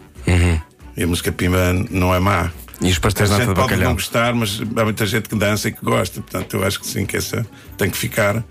[0.95, 2.51] E a música pimba não é má.
[2.81, 3.85] E os pastéis nata de pode bacalhau.
[3.89, 6.21] não gostar, mas há muita gente que dança e que gosta.
[6.21, 7.45] Portanto, eu acho que sim, que essa
[7.77, 8.43] tem que ficar.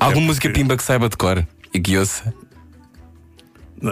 [0.00, 2.34] Alguma música porque- pimba que saiba de cor e que ouça?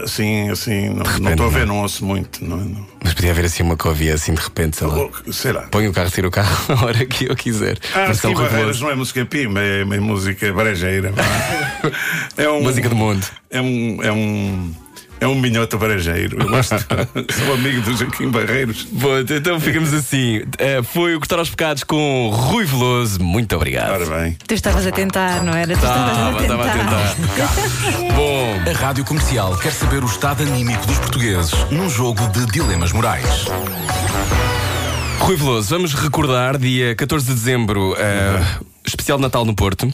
[0.06, 1.74] Sim, assim, não repente, não estou a ver, não.
[1.74, 2.44] não ouço muito.
[2.44, 2.86] Não, não.
[3.02, 4.94] Mas podia haver assim uma que ouvia assim de repente, sei lá.
[4.94, 5.62] Ou, sei lá.
[5.70, 7.78] Põe o carro, tira o carro a hora que eu quiser.
[7.94, 11.12] Ah, Versão sim, Rui Barreiras não é música pimba, é, é música brejeira.
[12.36, 13.26] é um, Música do mundo.
[13.50, 14.02] É um.
[14.02, 14.74] É um
[15.20, 16.38] é um minhoto brejeiro.
[16.40, 16.76] Eu gosto.
[16.78, 18.86] Sou amigo do Joaquim Barreiros.
[18.90, 20.42] Bom, então ficamos assim.
[20.58, 23.22] Eh, foi o Cortar aos Pecados com Rui Veloso.
[23.22, 23.92] Muito obrigado.
[23.92, 24.36] Ora bem.
[24.46, 25.68] Tu estavas a tentar, não era?
[25.68, 28.14] Tu estavas Estava, estava a tentar.
[28.14, 32.92] Bom, A Rádio Comercial quer saber o estado anímico dos portugueses num jogo de dilemas
[32.92, 33.46] morais.
[35.18, 38.44] Rui Veloso, vamos recordar dia 14 de dezembro, eh,
[38.84, 39.92] especial de Natal no Porto.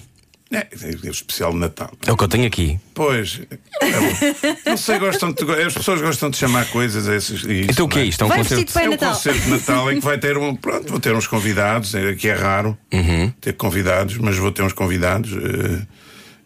[0.52, 0.66] É,
[1.04, 1.92] é o especial de Natal.
[2.04, 2.78] É o que eu tenho aqui.
[2.92, 3.40] Pois.
[3.80, 4.46] é bom.
[4.66, 7.44] não sei, gostam de, as pessoas gostam de chamar coisas a esses.
[7.46, 8.22] a isso, Então o que é não isto?
[8.22, 8.64] É um Vai concerto.
[8.64, 9.12] de Pai É um Natal.
[9.14, 10.56] concerto de Natal em que vai ter um.
[10.56, 13.30] Pronto, vou ter uns convidados, é, que é raro Uhum.
[13.40, 15.30] ter convidados, mas vou ter uns convidados.
[15.32, 15.86] eh,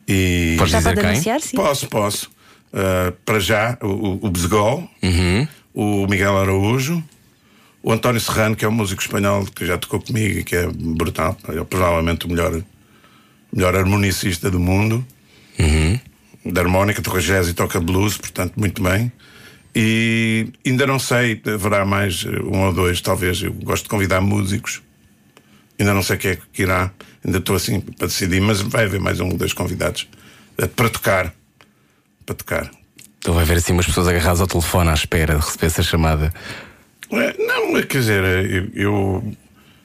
[0.06, 0.54] e.
[0.58, 1.04] Podes Já dizer quem?
[1.06, 1.56] anunciar, sim.
[1.56, 2.30] Posso, posso.
[2.74, 4.32] Uh, para já, o, o
[5.02, 5.48] Uhum.
[5.72, 7.02] o Miguel Araújo,
[7.82, 10.66] o António Serrano, que é um músico espanhol que já tocou comigo e que é
[10.66, 11.36] brutal.
[11.48, 12.60] É provavelmente o melhor,
[13.54, 15.06] melhor harmonicista do mundo.
[16.44, 19.10] Da harmónica, toca jazz e toca blues, portanto, muito bem.
[19.74, 23.42] E ainda não sei, haverá mais eh, um ou dois, talvez.
[23.42, 24.82] Eu gosto de convidar músicos.
[25.78, 26.92] Ainda não sei quem é que irá.
[27.24, 30.08] Ainda estou assim para decidir, mas vai haver mais um ou dois convidados
[30.58, 31.34] eh, para tocar.
[32.24, 32.70] Para tocar.
[33.18, 36.32] Então vai haver assim umas pessoas agarradas ao telefone à espera de receber essa chamada.
[37.10, 38.70] É, Não, é, quer dizer, eu.
[38.74, 39.36] eu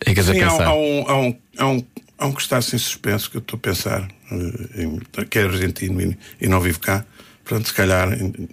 [0.05, 1.83] Ficas a sim, há, há um, há, um, há, um,
[2.19, 6.15] há um que está assim suspenso que eu estou a pensar, eh, que é argentino
[6.41, 7.05] e, não vive cá.
[7.43, 8.11] Portanto, se calhar.
[8.13, 8.49] em-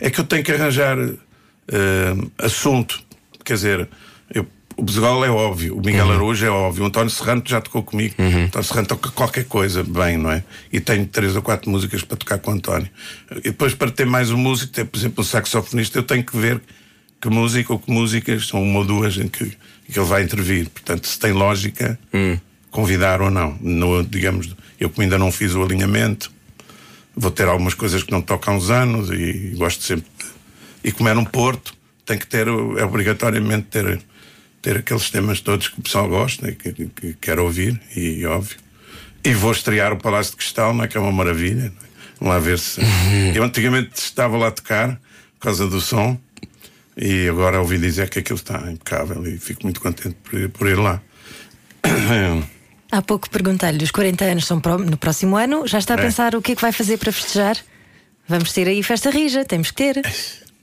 [0.00, 3.00] É que eu tenho que arranjar eh, assunto.
[3.44, 3.88] Quer dizer,
[4.34, 4.46] eu-
[4.76, 8.14] o Bezegol é óbvio, o Miguel Araújo é óbvio, o António Serrano já tocou comigo.
[8.18, 10.42] O António Serrano toca qualquer coisa bem, não é?
[10.72, 12.88] E tenho três ou quatro músicas para tocar com o António.
[13.36, 16.36] E depois, para ter mais um músico, ter, por exemplo, um saxofonista, eu tenho que
[16.36, 16.60] ver
[17.20, 19.52] que música ou que músicas são uma ou duas em que,
[19.90, 20.68] que ele vai intervir.
[20.70, 21.98] Portanto, se tem lógica,
[22.70, 23.56] convidar ou não.
[23.60, 26.30] No, digamos, eu como ainda não fiz o alinhamento,
[27.14, 30.26] vou ter algumas coisas que não toco há uns anos e gosto sempre de.
[30.82, 31.74] E como é num Porto,
[32.06, 34.00] tem que ter, é obrigatoriamente ter,
[34.62, 38.56] ter aqueles temas todos que o pessoal gosta e que, que quer ouvir, e óbvio.
[39.22, 41.66] E vou estrear o Palácio de Cristal, não é que é uma maravilha.
[41.66, 41.70] é?
[42.18, 42.80] Vamos lá ver se.
[43.34, 44.98] Eu antigamente estava lá a tocar
[45.38, 46.18] por causa do som.
[47.02, 50.68] E agora ouvi dizer que aquilo está impecável e fico muito contente por ir, por
[50.68, 51.00] ir lá.
[52.92, 56.02] Há pouco perguntei-lhe: os 40 anos são no próximo ano, já está a É.
[56.02, 57.56] pensar o que é que vai fazer para festejar?
[58.28, 60.02] Vamos ter aí festa rija, temos que ter.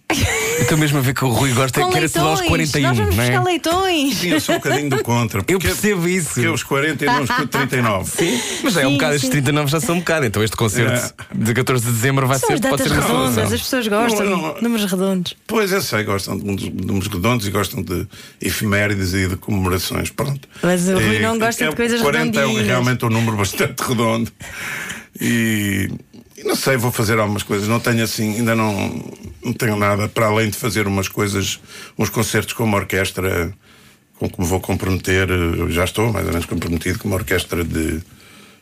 [0.10, 2.98] Estou mesmo a ver que o Rui gosta Com que era celebrar aos 41, Nós
[2.98, 3.28] vamos não é?
[3.28, 4.16] buscar leitões.
[4.18, 5.40] Sim, eu sou um bocadinho do contra.
[5.42, 6.30] Eu porque- percebo isso.
[6.36, 8.10] Porque os 40 e não os 39.
[8.12, 8.42] Sim.
[8.64, 9.16] Mas é um Sim, bocado, sim.
[9.18, 10.26] estes 39 já são um bocado.
[10.26, 13.34] Então este concerto de 14 de dezembro vai São ser, pode datas ser uma redondas,
[13.36, 13.54] solução.
[13.56, 14.62] as pessoas gostam, Não, não.
[14.62, 15.36] números redondos.
[15.46, 18.08] Pois eu sei, gostam de uns de números redondos e gostam de
[18.42, 20.10] efemérides e de comemorações.
[20.10, 20.48] Pronto.
[20.64, 22.66] Mas o Rui E- não gosta é- de coisas 40 é redondinhas.
[22.68, 24.32] realmente um número bastante redondo.
[25.20, 25.90] E
[26.48, 27.68] não sei, vou fazer algumas coisas.
[27.68, 29.04] Não tenho assim, ainda não,
[29.44, 31.60] não tenho nada para além de fazer umas coisas,
[31.98, 33.52] uns concertos com uma orquestra
[34.18, 35.28] com que me vou comprometer.
[35.70, 38.02] Já estou mais ou menos comprometido com uma orquestra de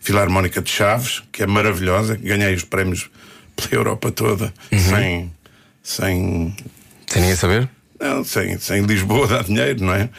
[0.02, 2.16] Filarmónica de Chaves, que é maravilhosa.
[2.18, 3.10] Ganhei os prémios
[3.56, 5.32] pela Europa toda, sem,
[5.82, 6.54] sem
[7.08, 7.70] Sem ninguém saber?
[8.00, 10.10] não, sem, sem Lisboa dá dinheiro, não é?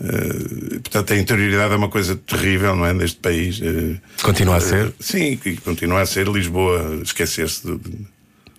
[0.00, 2.92] Eh, portanto, a interioridade é uma coisa terrível, não é?
[2.94, 3.60] Deste país.
[3.62, 4.94] Eh, Continua a eh, ser?
[5.00, 8.06] sim, e continua a ser Lisboa, esquecer-se de, de-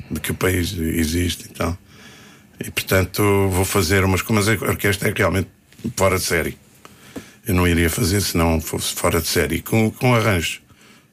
[0.09, 1.77] de que o país existe e tal.
[2.59, 3.21] E portanto,
[3.51, 4.47] vou fazer umas coisas.
[4.47, 5.49] Mas a orquestra é realmente
[5.95, 6.57] fora de série.
[7.45, 9.61] Eu não iria fazer se não fosse fora de série.
[9.61, 10.61] Com, com arranjos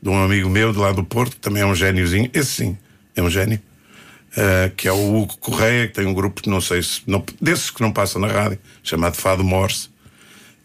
[0.02, 2.30] de um amigo meu de lá do Porto, que também é um gêniozinho.
[2.32, 2.78] Esse sim,
[3.14, 3.60] é um gênio.
[4.36, 7.02] Uh, que é o Hugo Correia, que tem um grupo, não sei se.
[7.06, 9.88] Não, desses que não passam na rádio, chamado Fado Morse.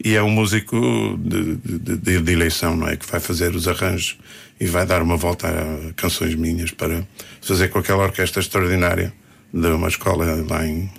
[0.02, 0.76] E é um músico
[1.18, 2.96] de, de- de- de eleição, não é?
[2.96, 4.16] Que vai fazer os arranjos
[4.58, 7.02] e vai dar uma volta a canções minhas para
[7.42, 9.12] fazer com aquela orquestra extraordinária
[9.52, 10.90] de uma escola lá em,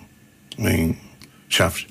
[0.59, 0.95] em
[1.49, 1.85] Chaves.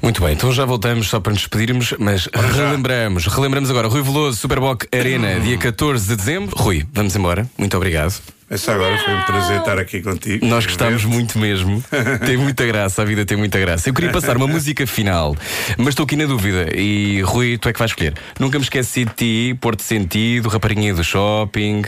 [0.00, 4.38] Muito bem, então já voltamos só para nos despedirmos, mas relembramos, relembramos agora Rui Veloso,
[4.38, 6.56] Superboc Arena, dia 14 de dezembro.
[6.56, 7.48] Rui, vamos embora.
[7.58, 8.14] Muito obrigado.
[8.52, 10.44] Essa agora foi um prazer estar aqui contigo.
[10.44, 11.14] Nós gostámos Ver-te.
[11.14, 11.82] muito mesmo.
[12.26, 13.88] tem muita graça, a vida tem muita graça.
[13.88, 15.34] Eu queria passar uma música final,
[15.78, 16.66] mas estou aqui na dúvida.
[16.76, 18.12] E Rui, tu é que vais escolher.
[18.38, 21.82] Nunca me esqueci de ti, Porto Sentido, Raparinha do Shopping,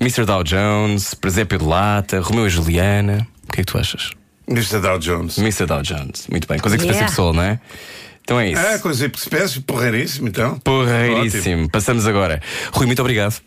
[0.00, 0.24] Mr.
[0.24, 3.28] Dow Jones, Presépio de Lata, Romeu e Juliana.
[3.46, 4.12] O que é que tu achas?
[4.48, 4.80] Mr.
[4.80, 5.36] Dow Jones.
[5.36, 5.66] Mr.
[5.66, 6.26] Dow Jones.
[6.30, 7.10] Muito bem, coisa que se pensa Yeah.
[7.10, 7.60] pessoal, não é?
[8.22, 8.62] Então é isso.
[8.62, 10.58] Ah, coisa espécie, porreiríssimo, então.
[10.60, 11.68] Porreiríssimo.
[11.68, 12.40] Passamos agora.
[12.72, 13.42] Rui, muito obrigado.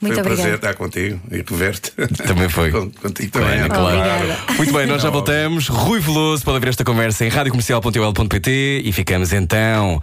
[0.00, 0.54] Muito foi um prazer obrigada.
[0.70, 1.90] estar contigo e rever-te.
[2.26, 2.70] Também foi.
[2.70, 3.58] Con- Contigo também.
[3.58, 3.96] Claro, é claro.
[3.98, 4.38] Obrigada.
[4.56, 5.68] Muito bem, nós já voltamos.
[5.68, 10.00] Rui Veloso pode ouvir esta conversa em radiocomercial.ol.pt e ficamos então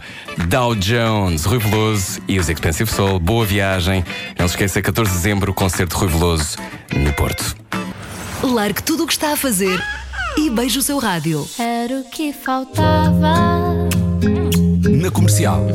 [0.48, 3.18] Dow Jones, Rui Veloso e os Expensive Soul.
[3.18, 4.04] Boa viagem.
[4.38, 6.56] Não se esqueça, 14 de dezembro, o concerto de Rui Veloso
[6.94, 7.56] no Porto.
[8.42, 9.82] Largue tudo o que está a fazer
[10.36, 11.44] e beije o seu rádio.
[11.58, 13.34] Era o que faltava.
[14.88, 15.66] Na comercial.